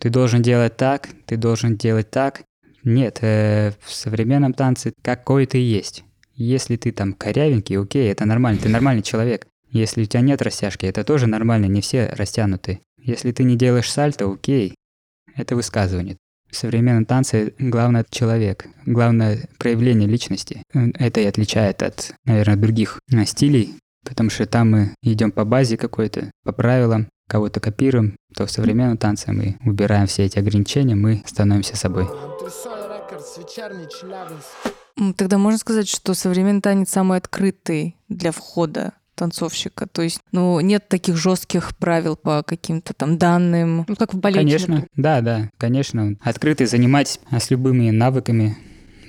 Ты 0.00 0.10
должен 0.10 0.42
делать 0.42 0.76
так, 0.76 1.08
ты 1.24 1.36
должен 1.38 1.76
делать 1.76 2.10
так. 2.10 2.42
Нет, 2.82 3.18
э, 3.22 3.72
в 3.80 3.94
современном 3.94 4.52
танце 4.52 4.92
какой 5.02 5.46
ты 5.46 5.56
есть. 5.56 6.04
Если 6.34 6.76
ты 6.76 6.92
там 6.92 7.14
корявенький, 7.14 7.78
окей, 7.78 8.10
это 8.10 8.26
нормально, 8.26 8.60
ты 8.60 8.68
нормальный 8.68 9.02
человек. 9.02 9.46
Если 9.74 10.02
у 10.02 10.04
тебя 10.04 10.20
нет 10.20 10.40
растяжки, 10.40 10.86
это 10.86 11.02
тоже 11.02 11.26
нормально, 11.26 11.66
не 11.66 11.80
все 11.80 12.06
растянуты. 12.06 12.80
Если 12.96 13.32
ты 13.32 13.42
не 13.42 13.56
делаешь 13.56 13.90
сальто, 13.90 14.30
окей, 14.30 14.76
это 15.34 15.56
высказывание. 15.56 16.16
В 16.48 16.54
современном 16.54 17.04
танце 17.04 17.54
главное 17.58 18.06
человек, 18.08 18.68
главное 18.86 19.48
проявление 19.58 20.08
личности. 20.08 20.62
Это 20.72 21.20
и 21.20 21.24
отличает 21.24 21.82
от, 21.82 22.14
наверное, 22.24 22.54
других 22.54 23.00
стилей, 23.26 23.74
потому 24.04 24.30
что 24.30 24.46
там 24.46 24.70
мы 24.70 24.94
идем 25.02 25.32
по 25.32 25.44
базе 25.44 25.76
какой-то, 25.76 26.30
по 26.44 26.52
правилам, 26.52 27.08
кого-то 27.28 27.58
копируем, 27.58 28.14
то 28.32 28.46
в 28.46 28.52
современном 28.52 28.96
танце 28.96 29.32
мы 29.32 29.56
убираем 29.64 30.06
все 30.06 30.22
эти 30.24 30.38
ограничения, 30.38 30.94
мы 30.94 31.24
становимся 31.26 31.76
собой. 31.76 32.06
Тогда 35.16 35.38
можно 35.38 35.58
сказать, 35.58 35.88
что 35.88 36.14
современный 36.14 36.62
танец 36.62 36.90
самый 36.90 37.18
открытый 37.18 37.96
для 38.08 38.30
входа 38.30 38.92
танцовщика. 39.14 39.86
То 39.86 40.02
есть, 40.02 40.20
ну, 40.32 40.60
нет 40.60 40.88
таких 40.88 41.16
жестких 41.16 41.76
правил 41.76 42.16
по 42.16 42.42
каким-то 42.42 42.94
там 42.94 43.18
данным. 43.18 43.84
Ну, 43.88 43.96
как 43.96 44.14
в 44.14 44.18
балете. 44.18 44.40
Конечно, 44.40 44.74
например. 44.74 44.90
да, 44.96 45.20
да, 45.20 45.50
конечно. 45.58 46.16
Открытый 46.20 46.66
занимать 46.66 47.20
а, 47.30 47.40
с 47.40 47.50
любыми 47.50 47.90
навыками, 47.90 48.56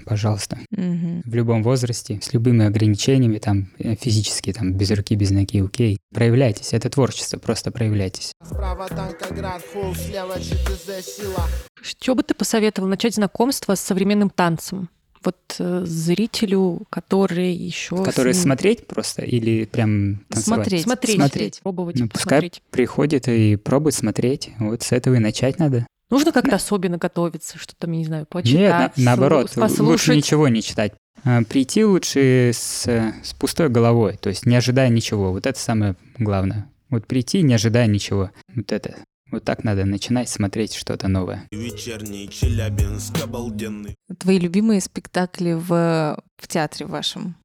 пожалуйста. 0.06 0.60
Мгм. 0.72 1.24
В 1.26 1.34
любом 1.36 1.64
возрасте, 1.64 2.20
с 2.22 2.34
любыми 2.34 2.66
ограничениями, 2.66 3.40
там, 3.40 3.70
э, 3.80 3.96
физически, 3.96 4.54
там, 4.54 4.74
без 4.74 4.92
руки, 4.92 5.16
без 5.16 5.32
ноги, 5.32 5.62
окей. 5.64 5.98
Проявляйтесь, 6.14 6.74
это 6.74 6.90
творчество, 6.90 7.38
просто 7.38 7.72
проявляйтесь. 7.72 8.32
Справа 8.44 8.88
танкоград, 8.88 9.62
фул, 9.62 9.96
слева 9.96 10.40
ЧТЗ, 10.40 11.06
сила. 11.06 11.44
Что 11.82 12.16
бы 12.16 12.24
ты 12.24 12.34
посоветовал 12.34 12.88
начать 12.88 13.16
знакомство 13.16 13.76
с 13.76 13.82
современным 13.82 14.30
танцем? 14.30 14.90
Вот 15.26 15.56
э, 15.60 15.84
зрителю, 15.86 16.84
который 16.90 17.52
еще... 17.54 18.04
Которые 18.04 18.34
с 18.34 18.38
ним- 18.38 18.44
смотреть 18.44 18.88
просто 18.88 19.24
или 19.24 19.66
прям 19.66 20.20
танцевать? 20.30 20.46
Смотреть. 20.46 20.84
Смотреть, 20.84 21.16
Смотреть. 21.16 21.60
пробовать, 21.64 22.00
Ну, 22.00 22.08
пускай 22.08 22.38
посмотреть. 22.40 22.62
приходит 22.72 23.28
и 23.28 23.56
пробует 23.56 23.96
смотреть. 23.96 24.52
Вот 24.60 24.84
с 24.84 24.92
этого 24.92 25.16
и 25.16 25.20
начать 25.20 25.60
надо. 25.60 25.86
Нужно 26.12 26.32
как-то 26.32 26.56
особенно 26.56 26.98
готовиться, 27.00 27.58
что 27.58 27.76
там, 27.76 27.92
я 27.94 27.98
не 27.98 28.06
знаю, 28.06 28.22
Нет, 28.22 28.30
почитать, 28.30 28.98
на- 28.98 29.04
наоборот, 29.04 29.48
слу- 29.48 29.62
послушать. 29.62 29.80
лучше 29.88 30.16
ничего 30.16 30.48
не 30.48 30.62
читать. 30.62 30.94
А, 31.24 31.42
Прийти 31.44 31.84
лучше 31.84 32.52
с, 32.54 32.86
с 32.86 33.34
пустой 33.40 33.70
головой, 33.70 34.18
то 34.22 34.30
есть 34.30 34.46
не 34.46 34.56
ожидая 34.56 34.90
ничего. 34.90 35.32
Вот 35.32 35.48
это 35.48 35.60
самое 35.60 35.96
главное. 36.20 36.70
Вот 36.92 37.08
прийти, 37.08 37.42
не 37.42 37.56
ожидая 37.56 37.88
ничего. 37.88 38.30
Вот 38.54 38.72
это. 38.72 38.96
Вот 39.32 39.44
так 39.44 39.64
надо 39.64 39.86
начинать 39.86 40.30
смотреть 40.30 40.74
что-то 40.74 41.08
новое. 41.08 41.48
Вечерний 41.52 42.30
Челябинск 42.30 43.24
обалденный. 43.24 43.96
Твои 44.20 44.40
любимые 44.40 44.82
спектакли 44.82 45.54
в, 45.54 46.18
в 46.38 46.48
театре 46.48 46.86
вашем? 46.86 47.36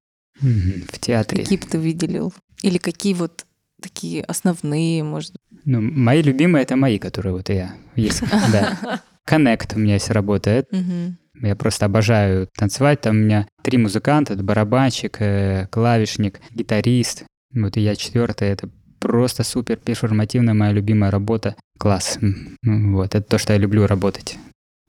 В 0.40 0.99
театре. 0.99 1.43
Какие 1.43 1.59
бы 1.59 1.66
ты 1.66 1.79
выделил? 1.79 2.35
Или 2.62 2.79
какие 2.79 3.14
вот 3.14 3.47
такие 3.81 4.23
основные, 4.25 5.03
может 5.03 5.33
быть? 5.33 5.61
Ну, 5.64 5.81
мои 5.81 6.23
любимые 6.23 6.62
это 6.64 6.77
мои, 6.77 6.99
которые 6.99 7.33
вот 7.33 7.49
я 7.49 7.75
есть. 7.97 8.23
Да. 8.53 9.03
Connect 9.29 9.77
у 9.77 9.79
меня 9.79 9.95
есть 9.95 10.11
работа. 10.11 10.51
Это 10.51 10.77
Мгм. 10.77 11.19
Я 11.43 11.57
просто 11.57 11.87
обожаю 11.87 12.49
танцевать. 12.55 13.01
Там 13.01 13.16
у 13.16 13.21
меня 13.21 13.49
три 13.62 13.79
музыканта, 13.79 14.35
это 14.35 14.43
барабанщик, 14.43 15.16
э, 15.21 15.69
клавишник, 15.71 16.40
гитарист. 16.51 17.25
Вот 17.55 17.77
и 17.77 17.81
я 17.81 17.97
четвертый. 17.97 18.49
Это 18.49 18.69
просто 19.01 19.43
супер 19.43 19.77
перформативная 19.77 20.55
моя 20.55 20.73
любимая 20.73 21.11
работа. 21.11 21.57
Класс. 21.79 22.19
Ну 22.63 22.97
Вот, 22.97 23.15
это 23.15 23.23
то, 23.23 23.39
что 23.39 23.53
я 23.53 23.59
люблю 23.59 23.87
работать. 23.87 24.39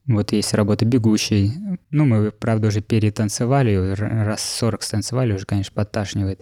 Вот 0.08 0.32
есть 0.32 0.54
работа 0.54 0.84
«Бегущий». 0.86 1.54
Ну, 1.91 2.06
мы, 2.06 2.32
правда, 2.32 2.67
уже 2.67 2.82
перетанцевали, 2.82 3.93
раз 3.93 4.43
40 4.43 4.82
станцевали, 4.84 5.34
уже, 5.34 5.45
конечно, 5.45 5.74
подташнивает. 5.74 6.41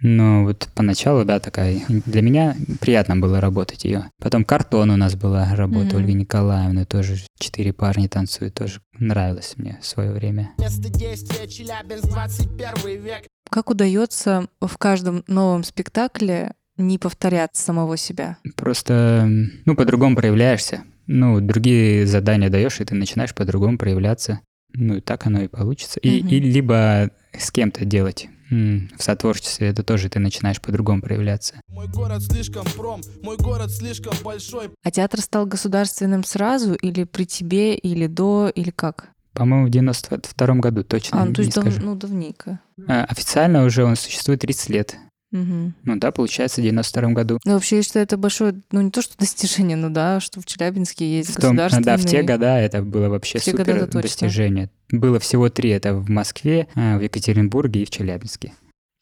Но 0.00 0.44
вот 0.44 0.68
поначалу, 0.74 1.24
да, 1.24 1.40
такая. 1.40 1.80
Для 1.88 2.20
меня 2.20 2.54
приятно 2.80 3.16
было 3.16 3.40
работать 3.40 3.84
ее. 3.84 4.10
Потом 4.20 4.44
«Картон» 4.44 4.90
у 4.90 4.96
нас 4.96 5.14
была 5.16 5.54
работа, 5.54 5.86
Мгм. 5.86 5.96
Ольга 5.96 6.12
Николаевна, 6.12 6.84
тоже 6.84 7.16
четыре 7.38 7.72
парня 7.72 8.08
танцуют, 8.08 8.54
тоже 8.54 8.80
нравилось 8.98 9.54
мне 9.56 9.78
в 9.80 9.86
свое 9.86 10.12
время. 10.12 10.50
Место 10.58 10.88
действия 10.90 11.48
Челябинск, 11.48 12.06
21 12.08 13.02
век. 13.02 13.24
Как 13.50 13.70
удается 13.70 14.46
в 14.60 14.76
каждом 14.78 15.24
новом 15.26 15.64
спектакле 15.64 16.52
не 16.76 16.98
повторять 16.98 17.54
самого 17.56 17.96
себя? 17.96 18.38
Просто, 18.56 19.28
ну, 19.64 19.74
по-другому 19.76 20.16
проявляешься. 20.16 20.82
Ну, 21.06 21.40
другие 21.40 22.06
задания 22.06 22.48
даешь, 22.50 22.80
и 22.80 22.84
ты 22.84 22.94
начинаешь 22.94 23.34
по-другому 23.34 23.76
проявляться. 23.78 24.40
Ну, 24.72 24.96
и 24.96 25.00
так 25.00 25.26
оно 25.26 25.42
и 25.42 25.48
получится. 25.48 26.00
И, 26.00 26.20
Мгм. 26.20 26.28
и 26.28 26.40
либо 26.40 27.10
с 27.38 27.50
кем-то 27.50 27.84
делать 27.84 28.28
в 28.50 29.02
сотворчестве, 29.02 29.68
это 29.68 29.82
тоже 29.82 30.08
ты 30.08 30.20
начинаешь 30.20 30.60
по-другому 30.60 31.02
проявляться. 31.02 31.54
Мой 31.68 31.88
город 31.88 32.22
слишком 32.22 32.64
пром, 32.76 33.00
мой 33.22 33.36
город 33.36 33.70
слишком 33.70 34.12
большой. 34.22 34.70
А 34.84 34.90
театр 34.92 35.20
стал 35.22 35.46
государственным 35.46 36.22
сразу 36.24 36.74
или 36.74 37.02
при 37.04 37.24
тебе, 37.24 37.74
или 37.74 38.06
до, 38.06 38.52
или 38.54 38.70
как? 38.70 39.08
По-моему, 39.32 39.66
в 39.66 39.70
92 39.70 40.54
году 40.56 40.84
точно 40.84 41.22
А, 41.22 41.24
ну, 41.24 41.32
то 41.32 41.40
не 41.40 41.46
есть 41.46 41.56
дав- 41.56 41.64
скажу. 41.64 41.84
ну, 41.84 41.96
давненько. 41.96 42.60
А, 42.86 43.04
официально 43.06 43.64
уже 43.64 43.84
он 43.84 43.96
существует 43.96 44.40
30 44.40 44.68
лет. 44.70 44.96
Мгм. 45.34 45.74
Ну 45.82 45.96
да, 45.96 46.12
получается, 46.12 46.60
в 46.60 46.64
92 46.64 47.12
году. 47.12 47.40
Ну, 47.44 47.54
вообще, 47.54 47.78
я 47.78 47.82
считаю, 47.82 48.04
это 48.04 48.16
большое, 48.16 48.54
ну, 48.70 48.82
не 48.82 48.92
то, 48.92 49.02
что 49.02 49.18
достижение, 49.18 49.76
ну 49.76 49.90
да, 49.90 50.20
что 50.20 50.40
в 50.40 50.46
Челябинске 50.46 51.18
есть 51.18 51.30
В 51.30 51.40
том- 51.40 51.56
государственный... 51.56 51.84
да, 51.84 51.96
в 51.96 52.04
те 52.04 52.22
года 52.22 52.56
это 52.56 52.82
было 52.82 53.08
вообще 53.08 53.40
В 53.40 53.42
те 53.42 53.50
супер 53.50 53.80
года 53.80 54.00
достижение. 54.00 54.70
Было 54.92 55.18
всего 55.18 55.48
три. 55.48 55.70
Это 55.70 55.92
в 55.94 56.08
Москве, 56.08 56.68
а, 56.76 56.98
в 56.98 57.02
Екатеринбурге 57.02 57.82
и 57.82 57.84
в 57.84 57.90
Челябинске. 57.90 58.52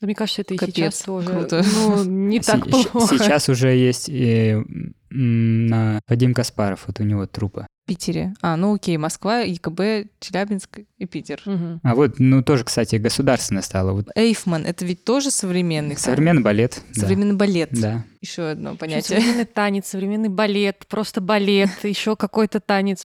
Да, 0.01 0.07
мне 0.07 0.14
кажется, 0.14 0.40
это 0.40 0.55
и 0.55 0.57
Капец, 0.57 0.75
сейчас 0.75 1.03
тоже. 1.03 1.29
круто. 1.29 1.62
Ну, 1.75 2.05
не 2.05 2.40
так 2.40 2.66
плохо. 2.66 3.18
Сейчас 3.18 3.51
уже 3.51 3.68
есть 3.68 4.09
э, 4.09 4.64
на 5.11 6.01
Вадим 6.09 6.33
Каспаров, 6.33 6.85
вот 6.87 6.99
у 6.99 7.05
него 7.05 7.27
трупа. 7.27 7.66
Питере. 7.87 8.33
А, 8.42 8.57
ну 8.57 8.75
окей, 8.75 8.97
Москва, 8.97 9.40
ЕКБ, 9.40 10.09
Челябинск 10.21 10.79
и 10.99 11.07
Питер. 11.07 11.42
Мгм. 11.45 11.81
А 11.83 11.95
вот, 11.95 12.14
ну, 12.18 12.42
тоже, 12.42 12.64
кстати, 12.64 12.97
государственное 12.97 13.62
стало. 13.62 13.92
Вот 13.92 14.09
Эйфман, 14.14 14.64
это 14.64 14.85
ведь 14.85 15.05
тоже 15.05 15.31
современный? 15.31 15.97
современный 15.97 16.42
балет. 16.42 16.81
да. 16.95 17.01
Современный 17.01 17.35
балет. 17.35 17.71
Да. 17.73 18.05
Еще 18.21 18.51
одно 18.51 18.77
понятие. 18.77 19.18
Современный 19.18 19.45
танец, 19.47 19.87
современный 19.88 20.29
балет, 20.29 20.87
просто 20.88 21.21
балет, 21.21 21.71
еще 21.83 22.14
какой-то 22.16 22.61
танец. 22.61 23.03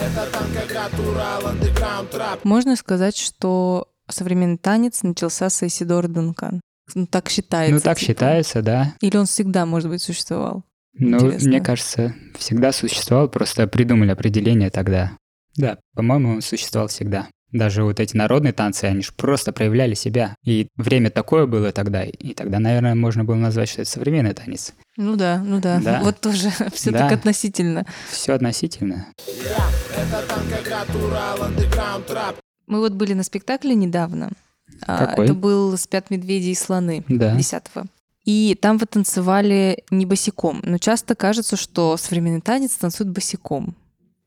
Это 0.00 0.28
танкоград, 0.32 0.92
Урал, 1.00 1.46
андеграунд, 1.48 2.10
трап. 2.10 2.44
Можно 2.44 2.76
сказать, 2.76 3.16
что 3.16 3.88
современный 4.08 4.58
танец 4.58 5.02
начался 5.02 5.50
с 5.50 5.62
Исидора 5.64 6.06
Дункан. 6.08 6.60
Ну, 6.94 7.06
так 7.06 7.28
считается. 7.28 7.74
Ну, 7.74 7.80
так 7.80 7.98
типа. 7.98 8.12
считается, 8.12 8.62
да. 8.62 8.94
Или 9.00 9.16
он 9.16 9.26
всегда, 9.26 9.66
может 9.66 9.90
быть, 9.90 10.00
существовал? 10.00 10.64
Ну, 10.98 11.16
Интересно. 11.18 11.48
мне 11.48 11.60
кажется, 11.60 12.14
всегда 12.36 12.72
существовал, 12.72 13.28
просто 13.28 13.66
придумали 13.66 14.10
определение 14.10 14.70
тогда. 14.70 15.12
Да, 15.56 15.78
по-моему, 15.94 16.34
он 16.34 16.42
существовал 16.42 16.88
всегда. 16.88 17.28
Даже 17.50 17.82
вот 17.82 17.98
эти 17.98 18.14
народные 18.14 18.52
танцы, 18.52 18.84
они 18.84 19.00
же 19.02 19.12
просто 19.16 19.52
проявляли 19.52 19.94
себя. 19.94 20.34
И 20.44 20.68
время 20.76 21.08
такое 21.10 21.46
было 21.46 21.72
тогда, 21.72 22.04
и 22.04 22.34
тогда, 22.34 22.58
наверное, 22.58 22.94
можно 22.94 23.24
было 23.24 23.36
назвать, 23.36 23.70
что 23.70 23.80
это 23.82 23.90
современный 23.90 24.34
танец. 24.34 24.74
Ну 24.98 25.16
да, 25.16 25.38
ну 25.42 25.58
да. 25.60 25.80
Да. 25.82 26.00
Вот 26.02 26.20
тоже 26.20 26.50
все 26.74 26.90
Да. 26.90 27.08
так 27.08 27.12
относительно. 27.18 27.86
Все 28.10 28.34
относительно. 28.34 29.06
Мы 32.66 32.80
вот 32.80 32.92
были 32.92 33.14
на 33.14 33.22
спектакле 33.22 33.74
недавно. 33.74 34.30
А, 34.86 35.06
Какой? 35.06 35.24
Это 35.24 35.34
был 35.34 35.76
«Спят 35.78 36.10
медведи 36.10 36.48
и 36.48 36.54
слоны» 36.54 37.02
Да. 37.08 37.34
10 37.34 37.62
И 38.28 38.58
там 38.60 38.76
вы 38.76 38.84
танцевали 38.84 39.84
не 39.90 40.04
босиком. 40.04 40.60
Но 40.62 40.76
часто 40.76 41.14
кажется, 41.14 41.56
что 41.56 41.96
современный 41.96 42.42
танец 42.42 42.74
танцует 42.74 43.08
босиком. 43.08 43.74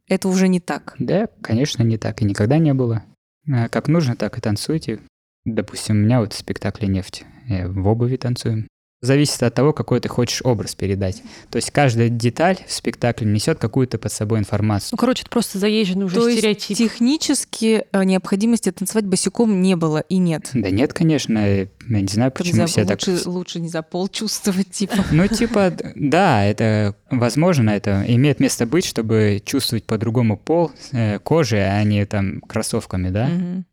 Это 0.07 0.27
уже 0.27 0.47
не 0.47 0.59
так. 0.59 0.95
Да, 0.97 1.27
конечно, 1.43 1.83
не 1.83 1.99
так 1.99 2.19
и 2.23 2.25
никогда 2.25 2.57
не 2.57 2.73
было. 2.73 3.03
А 3.47 3.69
Как 3.69 3.87
нужно, 3.87 4.15
так 4.15 4.39
и 4.39 4.41
танцуйте. 4.41 5.01
Допустим, 5.45 5.97
у 5.97 5.99
меня 5.99 6.19
вот 6.19 6.33
в 6.33 6.39
спектакле 6.39 6.87
«Нефть». 6.87 7.25
Я 7.45 7.67
в 7.67 7.87
обуви 7.87 8.17
танцуем. 8.17 8.67
Зависит 9.03 9.41
от 9.41 9.55
того, 9.55 9.73
какой 9.73 9.99
ты 9.99 10.09
хочешь 10.09 10.41
образ 10.43 10.75
передать. 10.75 11.23
То 11.49 11.55
есть 11.57 11.71
каждая 11.71 12.09
деталь 12.09 12.57
в 12.67 12.71
спектакле 12.71 13.25
несет 13.27 13.57
какую-то 13.57 13.97
под 13.97 14.11
собой 14.11 14.37
информацию. 14.37 14.89
Ну, 14.91 14.97
короче, 14.97 15.23
это 15.23 15.31
просто 15.31 15.57
заезженный 15.57 16.05
уже 16.05 16.15
То 16.15 16.27
есть 16.27 16.37
стереотип. 16.37 16.77
технически 16.77 17.85
э, 17.91 18.03
необходимости 18.03 18.71
танцевать 18.71 19.05
босиком 19.07 19.59
не 19.63 19.75
было 19.75 19.99
и 19.99 20.17
нет. 20.17 20.51
Да 20.53 20.69
нет, 20.69 20.93
конечно, 20.93 21.39
я 21.39 21.67
не 21.87 22.07
знаю, 22.07 22.31
почему 22.31 22.57
за- 22.57 22.65
все 22.67 22.85
так... 22.85 22.99
лучше, 23.07 23.27
лучше 23.29 23.59
не 23.59 23.69
за 23.69 23.81
пол 23.81 24.07
чувствовать, 24.07 24.69
типа. 24.71 25.03
Ну, 25.11 25.27
типа, 25.27 25.73
да, 25.95 26.45
это 26.45 26.95
возможно, 27.09 27.71
это 27.71 28.05
имеет 28.07 28.39
место 28.39 28.67
быть, 28.67 28.85
чтобы 28.85 29.41
чувствовать 29.43 29.83
по-другому 29.85 30.37
пол 30.37 30.71
э, 30.91 31.17
кожи, 31.17 31.57
а 31.57 31.83
не 31.83 32.05
там 32.05 32.41
кроссовками, 32.41 33.09
да? 33.09 33.25
Мгм. 33.29 33.65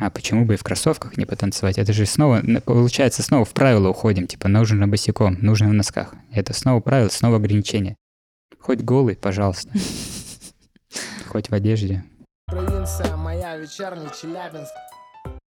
А 0.00 0.10
почему 0.10 0.44
бы 0.44 0.54
и 0.54 0.56
в 0.56 0.62
кроссовках 0.62 1.16
не 1.16 1.24
потанцевать? 1.24 1.78
Это 1.78 1.92
же 1.92 2.06
снова, 2.06 2.42
получается, 2.64 3.22
снова 3.22 3.44
в 3.44 3.50
правила 3.50 3.88
уходим. 3.88 4.26
Типа, 4.26 4.48
нужно 4.48 4.86
босиком, 4.86 5.36
нужно 5.40 5.68
в 5.68 5.72
носках. 5.72 6.14
Это 6.32 6.52
снова 6.52 6.80
правило, 6.80 7.08
снова 7.08 7.36
ограничение. 7.36 7.96
Хоть 8.60 8.80
голый, 8.80 9.16
пожалуйста. 9.16 9.70
Хоть 11.26 11.50
в 11.50 11.54
одежде. 11.54 12.04
Провинция 12.46 13.16
моя, 13.16 13.56
вечерний 13.56 14.08
Челябинск. 14.20 14.72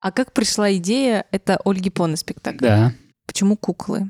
А 0.01 0.12
как 0.12 0.33
пришла 0.33 0.72
идея, 0.74 1.24
это 1.33 1.59
Ольги 1.64 1.90
Поны 1.90 2.16
спектакль? 2.16 2.64
Да. 2.64 2.92
Почему 3.27 3.57
куклы? 3.57 4.09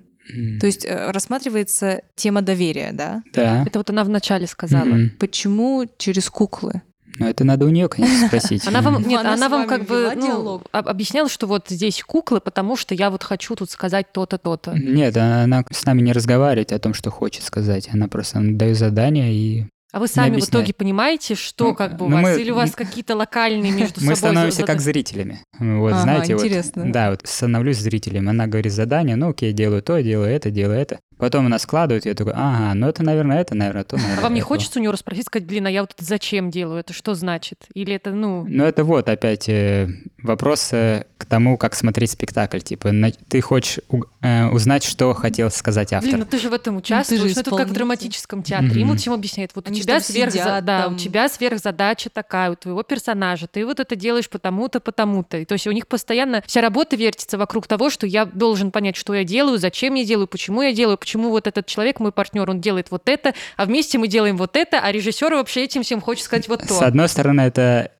То 0.60 0.66
есть 0.66 0.84
э, 0.84 1.10
рассматривается 1.10 2.02
тема 2.14 2.42
доверия, 2.42 2.90
да? 2.92 3.22
Да. 3.32 3.64
Это 3.66 3.78
вот 3.78 3.88
она 3.88 4.04
вначале 4.04 4.46
сказала. 4.46 4.84
Мгм. 4.84 5.10
Почему 5.18 5.86
через 5.96 6.28
куклы? 6.28 6.82
Ну, 7.18 7.26
это 7.26 7.44
надо 7.44 7.66
у 7.66 7.68
нее, 7.68 7.88
конечно, 7.88 8.26
спросить. 8.28 8.66
Она 8.66 8.81
вам, 8.81 8.94
Ну, 9.02 9.09
нет, 9.09 9.20
она 9.20 9.35
она, 9.35 9.48
вам 9.48 9.66
как 9.66 9.85
бы 9.87 10.12
ну, 10.16 10.62
объясняла, 10.72 11.28
что 11.28 11.46
вот 11.46 11.66
здесь 11.68 12.02
куклы, 12.07 12.40
потому 12.40 12.76
что 12.76 12.94
я 12.94 13.11
вот 13.11 13.24
хочу 13.24 13.54
тут 13.57 13.70
сказать 13.70 14.12
то-то, 14.12 14.38
то-то. 14.38 14.72
Нет, 14.78 15.16
она 15.16 15.64
с 15.70 15.85
нами 15.85 16.02
не 16.02 16.12
разговаривает 16.12 16.72
о 16.72 16.78
том, 16.78 16.94
что 16.94 17.11
хочет 17.11 17.42
сказать. 17.44 17.88
Она 17.92 18.09
просто 18.09 18.38
дает 18.42 18.76
задание 18.76 19.33
и 19.33 19.66
А 19.92 20.00
вы 20.00 20.07
сами 20.09 20.38
в 20.40 20.44
итоге 20.44 20.74
понимаете, 20.74 21.35
что 21.35 21.68
Ну, 21.68 21.74
как 21.74 21.96
бы 21.96 22.07
у 22.07 22.09
ну, 22.09 22.16
вас, 22.16 22.37
мы- 22.37 22.40
или 22.42 22.50
у 22.50 22.54
вас 22.54 22.72
какие-то 22.72 23.16
локальные 23.16 23.72
между 23.72 24.00
Мы 24.00 24.14
собой... 24.14 24.16
становимся 24.16 24.61
за- 24.61 24.66
как 24.66 24.81
зрителями. 24.81 25.40
Вот, 25.59 25.92
Ага, 25.92 26.02
знаете, 26.02 26.35
вот, 26.37 26.44
интересно. 26.44 26.92
да, 26.92 27.11
вот 27.11 27.22
становлюсь 27.24 27.78
зрителем. 27.78 28.28
Она 28.28 28.46
говорит 28.46 28.72
задание, 28.72 29.16
ну 29.16 29.31
окей, 29.31 29.52
делаю 29.52 29.83
то, 29.83 30.00
делаю 30.02 30.28
это, 30.31 30.50
делаю 30.50 30.78
это. 30.78 30.98
Потом 31.18 31.46
она 31.46 31.59
складывает, 31.59 32.07
и 32.07 32.09
я 32.09 32.14
такой, 32.14 32.33
ага, 32.35 32.74
ну 32.74 32.88
это, 32.88 33.02
наверное, 33.02 33.40
это, 33.40 33.54
наверное, 33.54 33.85
то, 33.85 33.96
наверное, 33.96 34.18
А 34.18 34.22
вам 34.22 34.35
не 34.35 34.40
это». 34.40 34.48
хочется 34.48 34.78
у 34.78 34.83
него 34.83 34.92
расспросить, 34.92 35.26
сказать, 35.26 35.46
блин, 35.48 35.66
а 35.66 35.70
я 35.70 35.83
вот 35.83 35.92
это 35.94 36.04
зачем 36.04 36.50
делаю? 36.50 36.81
Это 36.81 36.92
что 36.92 37.14
значит? 37.14 37.66
Или 37.74 37.94
это, 37.94 38.11
ну... 38.12 38.44
Ну, 38.48 38.64
это 38.64 38.85
вот 38.85 39.09
опять 39.09 39.48
э, 39.48 39.88
вопрос 40.22 40.72
э, 40.72 41.04
к 41.18 41.24
тому, 41.26 41.57
как 41.57 41.74
смотреть 41.74 42.11
спектакль. 42.12 42.61
Типа, 42.61 42.92
на- 42.92 43.11
ты 43.11 43.40
хочешь 43.40 43.81
у- 43.88 44.04
э, 44.22 44.46
узнать, 44.48 44.85
что 44.85 45.12
хотел 45.14 45.50
сказать 45.50 45.92
автор. 45.92 46.09
Блин, 46.11 46.20
ну 46.20 46.26
ты 46.26 46.38
же 46.38 46.50
в 46.50 46.52
этом 46.54 46.76
участвуешь. 46.76 47.20
же 47.20 47.26
Ну, 47.35 47.40
это 47.40 47.50
как 47.57 47.68
в 47.68 47.72
драматическом 47.72 48.42
театре. 48.42 48.70
Мгм. 48.70 48.78
Ему 48.78 48.96
всем 48.96 49.12
объясняют. 49.12 49.50
Вот 49.54 49.66
Они 49.68 49.81
у 49.81 49.83
тебя 49.83 50.00
сверх... 50.00 50.33
сидят, 50.33 50.64
да, 50.64 50.83
там. 50.85 50.94
у 50.94 50.96
тебя 50.96 51.28
сверхзадача 51.28 52.11
такая, 52.11 52.50
у 52.50 52.54
твоего 52.57 52.83
персонажа. 52.83 53.46
Ты 53.48 53.66
вот 53.66 53.81
это 53.81 53.96
делаешь 53.96 54.28
потому-то, 54.31 54.81
потому-то. 54.81 55.38
И 55.38 55.44
то 55.44 55.54
есть 55.54 55.66
у 55.66 55.72
них 55.72 55.87
постоянно 55.88 56.42
вся 56.46 56.61
работа 56.61 56.96
вертится 56.96 57.38
вокруг 57.38 57.66
того, 57.66 57.90
что 57.90 58.07
я 58.07 58.24
должен 58.24 58.70
понять, 58.70 58.96
что 58.96 59.14
я 59.14 59.24
делаю, 59.24 59.59
зачем 59.59 59.94
я 59.94 60.04
делаю, 60.04 60.28
почему 60.28 60.62
я 60.62 60.72
делаю, 60.72 60.96
почему 61.09 61.31
вот 61.31 61.47
этот 61.47 61.64
человек, 61.64 62.01
мой 62.01 62.12
партнер, 62.12 62.51
он 62.51 62.61
делает 62.61 62.90
вот 62.90 63.09
это, 63.09 63.33
а 63.57 63.64
вместе 63.64 63.97
мы 63.97 64.09
делаем 64.09 64.37
вот 64.37 64.57
это, 64.57 64.81
а 64.81 64.92
режиссер 64.92 65.33
вообще 65.33 65.64
этим 65.64 65.83
всем 65.83 66.03
хочет 66.03 66.25
сказать 66.25 66.49
вот 66.49 66.62
С 66.62 66.66
то. 66.66 66.85
одной 66.87 67.09
стороны, 67.09 67.40
это 67.40 67.92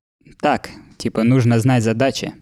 так, 0.43 0.69
типа, 0.99 1.23
нужно 1.25 1.59
знать 1.59 1.83
задачи. 1.83 2.35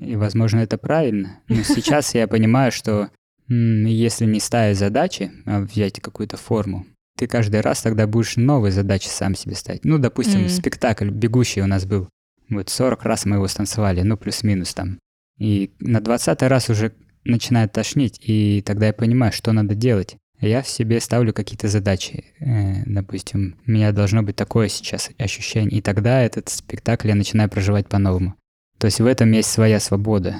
И, 0.00 0.16
возможно, 0.16 0.60
это 0.60 0.78
правильно. 0.78 1.40
Но 1.48 1.62
сейчас 1.64 2.14
я 2.14 2.26
понимаю, 2.26 2.72
что 2.72 3.10
если 3.46 4.24
не 4.24 4.40
ставить 4.40 4.78
задачи, 4.78 5.30
а 5.44 5.60
взять 5.60 6.00
какую-то 6.00 6.38
форму, 6.38 6.86
ты 7.18 7.26
каждый 7.26 7.60
раз 7.60 7.82
тогда 7.82 8.06
будешь 8.06 8.36
новые 8.36 8.72
задачи 8.72 9.08
сам 9.08 9.34
себе 9.34 9.54
ставить. 9.54 9.84
Ну, 9.84 9.98
допустим, 9.98 10.40
Мгм. 10.40 10.48
спектакль 10.48 11.10
«Бегущий» 11.10 11.60
у 11.60 11.66
нас 11.66 11.84
был. 11.84 12.08
Вот 12.48 12.70
40 12.70 13.04
раз 13.04 13.26
мы 13.26 13.36
его 13.36 13.48
станцевали, 13.48 14.00
ну, 14.00 14.16
плюс-минус 14.16 14.72
там. 14.72 14.98
И 15.38 15.74
на 15.78 16.00
20 16.00 16.48
раз 16.48 16.70
уже 16.70 16.94
начинает 17.24 17.72
тошнить, 17.72 18.20
и 18.22 18.62
тогда 18.62 18.86
я 18.86 18.92
понимаю, 18.92 19.32
что 19.32 19.52
надо 19.52 19.74
делать. 19.74 20.16
Я 20.40 20.62
в 20.62 20.68
себе 20.68 21.00
ставлю 21.00 21.32
какие-то 21.32 21.68
задачи. 21.68 22.24
Э, 22.40 22.82
допустим, 22.86 23.56
у 23.66 23.70
меня 23.70 23.92
должно 23.92 24.22
быть 24.22 24.36
такое 24.36 24.68
сейчас 24.68 25.10
ощущение. 25.18 25.78
И 25.78 25.80
тогда 25.80 26.20
этот 26.20 26.48
спектакль 26.50 27.08
я 27.08 27.14
начинаю 27.14 27.48
проживать 27.48 27.88
по-новому. 27.88 28.34
То 28.78 28.86
есть 28.86 29.00
в 29.00 29.06
этом 29.06 29.30
есть 29.32 29.50
своя 29.50 29.80
свобода. 29.80 30.36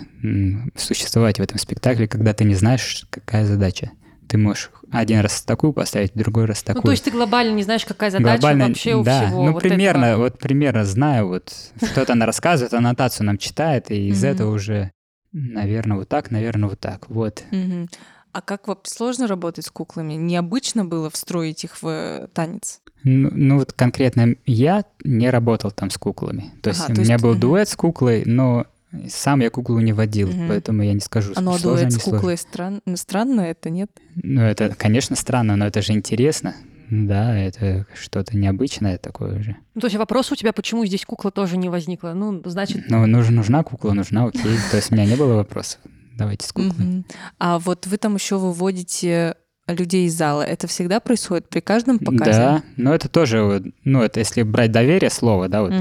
Существовать 0.76 1.38
в 1.38 1.42
этом 1.42 1.58
спектакле, 1.58 2.08
когда 2.08 2.34
ты 2.34 2.44
не 2.44 2.54
знаешь, 2.54 3.06
какая 3.08 3.46
задача. 3.46 3.92
Ты 4.28 4.36
можешь 4.38 4.70
один 4.90 5.20
раз 5.20 5.42
такую 5.42 5.72
поставить, 5.72 6.12
другой 6.14 6.46
раз 6.46 6.62
такую. 6.62 6.82
Ну, 6.82 6.86
то 6.86 6.90
есть 6.90 7.04
ты 7.04 7.10
глобально 7.10 7.54
не 7.54 7.62
знаешь, 7.62 7.84
какая 7.84 8.10
задача 8.10 8.40
Глобально, 8.40 8.68
вообще 8.68 8.94
у 8.94 9.04
да. 9.04 9.26
всего 9.26 9.44
Ну, 9.46 9.52
вот 9.52 9.62
примерно, 9.62 10.04
этого. 10.06 10.22
вот 10.24 10.38
примерно 10.38 10.84
знаю, 10.84 11.28
вот 11.28 11.52
что-то 11.82 12.12
она 12.12 12.26
рассказывает, 12.26 12.74
аннотацию 12.74 13.26
нам 13.26 13.38
читает, 13.38 13.90
и 13.90 14.08
из 14.08 14.24
этого 14.24 14.52
уже, 14.52 14.92
наверное, 15.34 15.98
вот 15.98 16.08
так, 16.08 16.30
наверное, 16.30 16.70
вот 16.70 16.80
так. 16.80 17.10
Вот. 17.10 17.44
Мгм. 17.50 17.88
А 18.32 18.40
как 18.40 18.66
вообще 18.68 18.92
сложно 18.92 19.26
работать 19.26 19.66
с 19.66 19.70
куклами? 19.70 20.14
Необычно 20.14 20.84
было 20.84 21.10
встроить 21.10 21.62
их 21.64 21.82
в 21.82 21.86
э, 21.86 22.26
танец? 22.32 22.80
Ну, 23.04 23.30
ну 23.32 23.58
вот 23.58 23.72
конкретно 23.72 24.34
я 24.46 24.84
не 25.04 25.30
работал 25.30 25.70
там 25.70 25.90
с 25.90 25.98
куклами. 25.98 26.52
То 26.62 26.70
есть 26.70 26.80
Ага, 26.80 26.92
у 26.92 26.94
то 26.96 27.00
меня 27.02 27.12
есть, 27.14 27.22
был 27.22 27.34
дуэт 27.34 27.68
с 27.68 27.76
куклой, 27.76 28.24
но 28.24 28.66
сам 29.08 29.40
я 29.40 29.50
куклу 29.50 29.78
не 29.80 29.92
водил, 29.92 30.28
Мгм. 30.28 30.48
поэтому 30.48 30.82
я 30.82 30.94
не 30.94 31.00
скажу, 31.00 31.32
А 31.36 31.40
ну, 31.40 31.50
сложно, 31.58 31.70
дуэт 31.70 31.84
не 31.84 31.90
с 31.90 32.02
сложно. 32.02 32.18
куклой 32.18 32.36
стран... 32.38 32.80
ну, 32.86 32.96
странно 32.96 33.40
это, 33.42 33.70
нет? 33.70 33.90
Ну, 34.16 34.40
это, 34.42 34.74
конечно, 34.74 35.16
странно, 35.16 35.56
но 35.56 35.66
это 35.66 35.82
же 35.82 35.92
интересно. 35.92 36.54
Да, 36.90 37.36
это 37.38 37.86
что-то 37.94 38.36
необычное 38.36 38.98
такое 38.98 39.42
же. 39.42 39.56
Ну, 39.74 39.80
то 39.80 39.86
есть 39.86 39.96
вопрос 39.96 40.30
у 40.32 40.36
тебя, 40.36 40.52
почему 40.52 40.84
здесь 40.86 41.04
кукла 41.04 41.30
тоже 41.30 41.56
не 41.56 41.68
возникла? 41.68 42.12
Ну, 42.14 42.42
значит, 42.44 42.84
Ну, 42.88 43.06
нуж- 43.06 43.30
нужна 43.30 43.62
кукла, 43.62 43.92
нужна, 43.92 44.26
окей. 44.26 44.42
То 44.70 44.76
есть 44.76 44.92
у 44.92 44.94
меня 44.94 45.06
не 45.06 45.16
было 45.16 45.34
вопросов. 45.34 45.80
Давайте 46.16 46.46
с 46.46 46.52
куклой. 46.52 47.04
А 47.38 47.58
вот 47.58 47.86
вы 47.86 47.96
там 47.96 48.14
еще 48.14 48.36
выводите 48.38 49.34
людей 49.66 50.06
из 50.06 50.14
зала. 50.14 50.42
Это 50.42 50.66
всегда 50.66 51.00
происходит 51.00 51.48
при 51.48 51.60
каждом 51.60 51.98
показе? 51.98 52.32
Да, 52.38 52.62
но 52.76 52.94
это 52.94 53.08
тоже, 53.08 53.72
ну, 53.84 54.02
это 54.02 54.20
если 54.20 54.42
брать 54.42 54.70
доверие 54.72 55.10
слова, 55.10 55.48
да, 55.48 55.62
вот, 55.62 55.72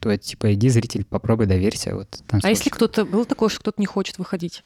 то 0.00 0.10
это, 0.10 0.24
типа, 0.24 0.54
иди, 0.54 0.68
зритель, 0.70 1.04
попробуй 1.04 1.46
доверься, 1.46 1.94
вот. 1.94 2.18
А 2.30 2.48
если 2.48 2.70
кто-то... 2.70 3.04
Было 3.04 3.24
такое, 3.26 3.48
что 3.50 3.60
кто-то 3.60 3.80
не 3.80 3.86
хочет 3.86 4.18
выходить? 4.18 4.64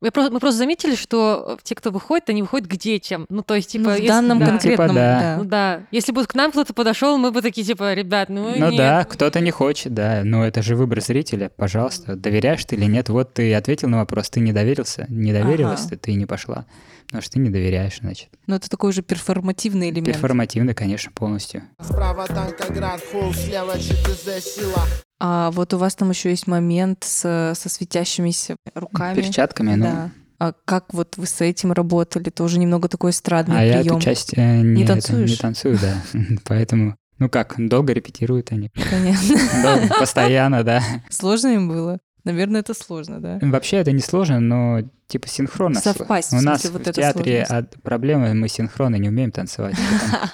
Мы 0.00 0.10
просто, 0.10 0.32
мы 0.32 0.40
просто 0.40 0.58
заметили, 0.58 0.94
что 0.94 1.58
те, 1.62 1.74
кто 1.74 1.90
выходит, 1.90 2.30
они 2.30 2.40
выходят 2.40 2.66
к 2.68 2.76
детям. 2.76 3.26
Ну, 3.28 3.42
то 3.42 3.54
есть, 3.54 3.70
типа... 3.70 3.84
Ну, 3.84 3.90
в 3.90 3.94
если- 3.96 4.08
данном 4.08 4.38
да. 4.38 4.46
конкретном, 4.46 4.88
Типа, 4.88 4.94
да. 4.94 5.36
Ну 5.38 5.44
да. 5.44 5.82
Если 5.90 6.12
бы 6.12 6.24
к 6.24 6.34
нам 6.34 6.50
кто-то 6.52 6.72
подошел, 6.72 7.18
мы 7.18 7.30
бы 7.32 7.42
такие, 7.42 7.66
типа, 7.66 7.92
ребят, 7.92 8.30
ну, 8.30 8.54
Ну 8.56 8.70
нет. 8.70 8.78
да, 8.78 9.04
кто-то 9.04 9.40
не 9.40 9.50
хочет, 9.50 9.92
да, 9.92 10.22
но 10.24 10.46
это 10.46 10.62
же 10.62 10.74
выбор 10.74 11.02
зрителя, 11.02 11.50
пожалуйста, 11.54 12.16
доверяешь 12.16 12.64
ты 12.64 12.76
или 12.76 12.86
нет, 12.86 13.10
вот 13.10 13.34
ты 13.34 13.52
ответил 13.54 13.88
на 13.88 13.98
вопрос, 13.98 14.30
ты 14.30 14.40
не 14.40 14.52
доверился, 14.52 15.04
не 15.10 15.32
доверилась, 15.32 15.80
Ага. 15.80 15.90
ты, 15.90 15.96
ты 15.98 16.14
не 16.14 16.24
пошла, 16.24 16.64
потому 17.06 17.20
что 17.22 17.32
ты 17.32 17.38
не 17.40 17.50
доверяешь, 17.50 17.98
значит. 18.00 18.30
Ну, 18.46 18.54
это 18.54 18.70
такой 18.70 18.92
же 18.92 19.02
перформативный 19.02 19.90
элемент. 19.90 20.06
Перформативно, 20.06 20.72
конечно, 20.74 21.12
полностью. 21.12 21.62
Справа 21.78 22.26
танкоград, 22.26 23.02
холл, 23.12 23.34
слева 23.34 23.78
ЧТЗ, 23.78 24.42
сила. 24.44 24.82
А 25.20 25.50
вот 25.50 25.74
у 25.74 25.78
вас 25.78 25.94
там 25.94 26.10
еще 26.10 26.30
есть 26.30 26.46
момент 26.46 27.04
с, 27.04 27.52
со 27.54 27.68
светящимися 27.68 28.56
руками. 28.74 29.14
Перчатками, 29.14 29.74
ну, 29.74 29.84
Да. 29.84 30.10
А 30.38 30.54
как 30.64 30.94
вот 30.94 31.18
вы 31.18 31.26
с 31.26 31.42
этим 31.42 31.72
работали? 31.72 32.30
Тоже 32.30 32.58
немного 32.58 32.88
такой 32.88 33.10
эстрадный 33.10 33.58
а 33.58 33.62
я 33.62 33.80
прием. 33.80 33.96
эту 33.96 34.04
часть 34.04 34.32
э, 34.34 34.62
не, 34.62 34.84
это, 34.84 34.94
танцуешь? 34.94 35.30
не 35.30 35.36
танцую, 35.36 35.78
да, 35.78 36.02
поэтому, 36.46 36.96
ну 37.18 37.28
как, 37.28 37.56
долго 37.58 37.92
репетируют 37.92 38.50
они, 38.50 38.70
Понятно. 38.90 39.36
Долго, 39.62 39.94
постоянно, 39.98 40.64
да. 40.64 40.82
Сложно 41.10 41.48
им 41.48 41.68
было? 41.68 41.98
Наверное, 42.24 42.62
это 42.62 42.72
сложно, 42.72 43.20
да? 43.20 43.38
Вообще 43.42 43.76
это 43.76 43.92
не 43.92 44.00
сложно, 44.00 44.40
но 44.40 44.80
типа 45.10 45.28
синхронно. 45.28 45.80
Совпасть, 45.80 46.32
У 46.32 46.38
в 46.38 46.42
нас 46.42 46.62
смысле, 46.62 46.78
вот 46.78 46.86
в 46.88 46.92
театре 46.92 47.44
сложность. 47.46 47.74
от- 47.74 47.82
проблема, 47.82 48.32
мы 48.34 48.48
синхронно 48.48 48.96
не 48.96 49.08
умеем 49.08 49.30
танцевать. 49.32 49.74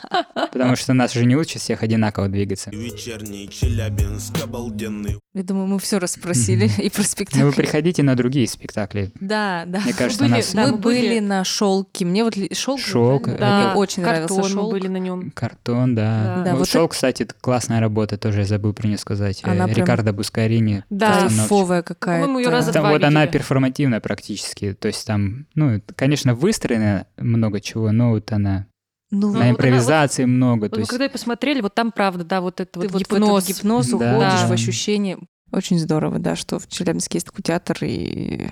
Потому, 0.53 0.77
что 0.77 0.93
нас 0.95 1.13
же 1.13 1.25
не 1.27 1.37
учат 1.37 1.61
всех 1.61 1.83
одинаково 1.83 2.29
двигаться. 2.29 2.71
Вечерний 2.71 3.49
Челябинск 3.49 4.43
обалденный. 4.43 5.19
Я 5.35 5.43
думаю, 5.43 5.67
мы 5.67 5.79
все 5.79 5.99
расспросили 5.99 6.71
и 6.79 6.89
про 6.89 7.03
спектакль. 7.03 7.41
Ну 7.41 7.47
вы 7.47 7.53
приходите 7.53 8.03
на 8.03 8.15
другие 8.15 8.47
спектакли. 8.49 9.11
Да, 9.21 9.65
да. 9.67 9.81
Мне 9.81 9.93
кажется, 9.93 10.27
нас 10.27 10.55
мы 10.55 10.73
были 10.77 11.19
на 11.19 11.45
шелке. 11.45 12.05
Мне 12.05 12.25
вот 12.25 12.35
шелк. 12.53 12.81
Шелк, 12.81 13.29
Да, 13.39 13.75
очень 13.77 14.03
нравился 14.03 14.43
шелк. 14.49 14.71
были 14.71 14.89
на 14.89 14.97
нем. 14.99 15.31
картон, 15.33 15.95
да. 15.95 16.37
Да. 16.37 16.43
Да, 16.53 16.57
вот 16.57 16.69
Шелк, 16.69 16.93
кстати, 16.93 17.27
классная 17.41 17.81
работа, 17.81 18.17
тоже 18.17 18.41
я 18.41 18.47
забыл 18.47 18.73
про 18.73 18.87
нее 18.87 18.99
сказать. 18.99 19.41
Э, 19.45 19.67
Рикардо 19.69 20.13
Бускарини. 20.13 20.85
Да. 20.91 21.23
Кайфовая 21.29 21.83
какая-то. 21.83 22.73
Два 22.73 22.91
вот 22.91 23.05
она 23.05 23.27
перформативная 23.27 24.01
практически. 24.01 24.66
То 24.75 24.89
есть 24.89 25.07
там, 25.07 25.47
ну, 25.55 25.81
конечно, 25.97 26.35
выстроено 26.35 27.07
много 27.17 27.61
чего, 27.61 27.93
но 27.93 28.11
вот 28.11 28.31
она 28.33 28.67
Ну, 29.11 29.21
Ну, 29.21 29.27
на 29.29 29.33
вот 29.33 29.41
она- 29.43 29.51
импровизации 29.51 30.25
много. 30.25 30.63
Вот 30.63 30.71
То 30.73 30.77
мы 30.77 30.81
есть 30.83 30.91
когда 30.91 31.09
посмотрели, 31.09 31.61
вот 31.61 31.75
там 31.75 31.93
правда, 31.93 32.25
да, 32.25 32.41
вот 32.41 32.61
это 32.61 32.73
ты 32.81 32.89
вот 32.89 32.93
вот 32.93 33.01
гипноз. 33.03 33.45
в 33.45 33.49
этот 33.51 33.57
гипноз 33.59 33.87
Да. 33.89 33.97
уходишь 33.97 34.41
Да. 34.41 34.47
в 34.49 34.53
ощущение. 34.53 35.19
Очень 35.53 35.79
здорово, 35.79 36.19
да, 36.19 36.35
что 36.35 36.59
в 36.59 36.67
Челябинске 36.67 37.19
есть 37.19 37.27
такой 37.27 37.43
театр, 37.45 37.79
и, 37.83 38.49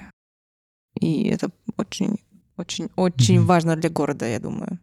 и 1.00 1.24
это 1.28 1.50
очень, 1.76 2.18
очень, 2.56 2.88
очень 2.94 3.38
Мгм. 3.38 3.46
важно 3.46 3.76
для 3.76 3.90
города, 3.90 4.26
я 4.26 4.38
думаю. 4.38 4.78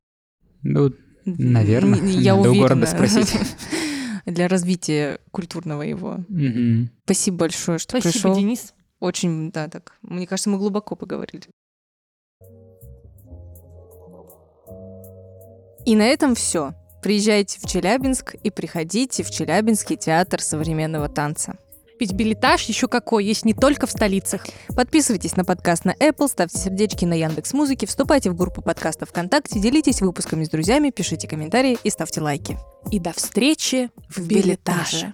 Ну, 0.61 0.91
Наверное. 1.23 1.99
Я 2.03 2.35
Надо 2.35 2.49
у 2.49 2.51
уверена. 2.51 2.69
города 2.69 2.87
спросить. 2.87 3.33
Для 4.25 4.47
развития 4.47 5.19
культурного 5.31 5.83
его. 5.83 6.17
мгм. 6.29 6.89
Спасибо 7.05 7.37
большое, 7.37 7.77
что 7.77 7.99
Спасибо, 7.99 8.11
пришел. 8.11 8.35
Денис. 8.35 8.73
Очень, 9.01 9.51
да, 9.51 9.67
так. 9.67 9.97
Мне 10.03 10.27
кажется, 10.27 10.49
мы 10.49 10.59
глубоко 10.59 10.95
поговорили. 10.95 11.47
И 15.85 15.95
на 15.95 16.03
этом 16.03 16.35
все. 16.35 16.73
Приезжайте 17.01 17.59
в 17.59 17.67
Челябинск 17.67 18.35
и 18.35 18.51
приходите 18.51 19.23
в 19.23 19.31
Челябинский 19.31 19.97
театр 19.97 20.39
современного 20.39 21.09
танца. 21.09 21.57
Ведь 21.99 22.13
билетаж 22.13 22.63
еще 22.65 22.87
какой, 22.87 23.25
есть 23.25 23.43
не 23.43 23.55
только 23.55 23.87
в 23.87 23.91
столицах. 23.91 24.45
Подписывайтесь 24.75 25.35
на 25.35 25.45
подкаст 25.45 25.83
на 25.83 25.93
Apple, 25.93 26.27
ставьте 26.27 26.59
сердечки 26.59 27.05
на 27.05 27.15
Яндекс 27.15 27.53
Музыке, 27.53 27.87
вступайте 27.87 28.29
в 28.29 28.35
группу 28.35 28.61
подкастов 28.61 29.09
ВКонтакте, 29.09 29.59
делитесь 29.59 30.01
выпусками 30.01 30.43
с 30.43 30.49
друзьями, 30.49 30.91
пишите 30.91 31.27
комментарии 31.27 31.77
и 31.83 31.89
ставьте 31.89 32.21
лайки. 32.21 32.59
И 32.91 32.99
до 32.99 33.13
встречи 33.13 33.89
в 34.09 34.27
билетаже. 34.27 35.13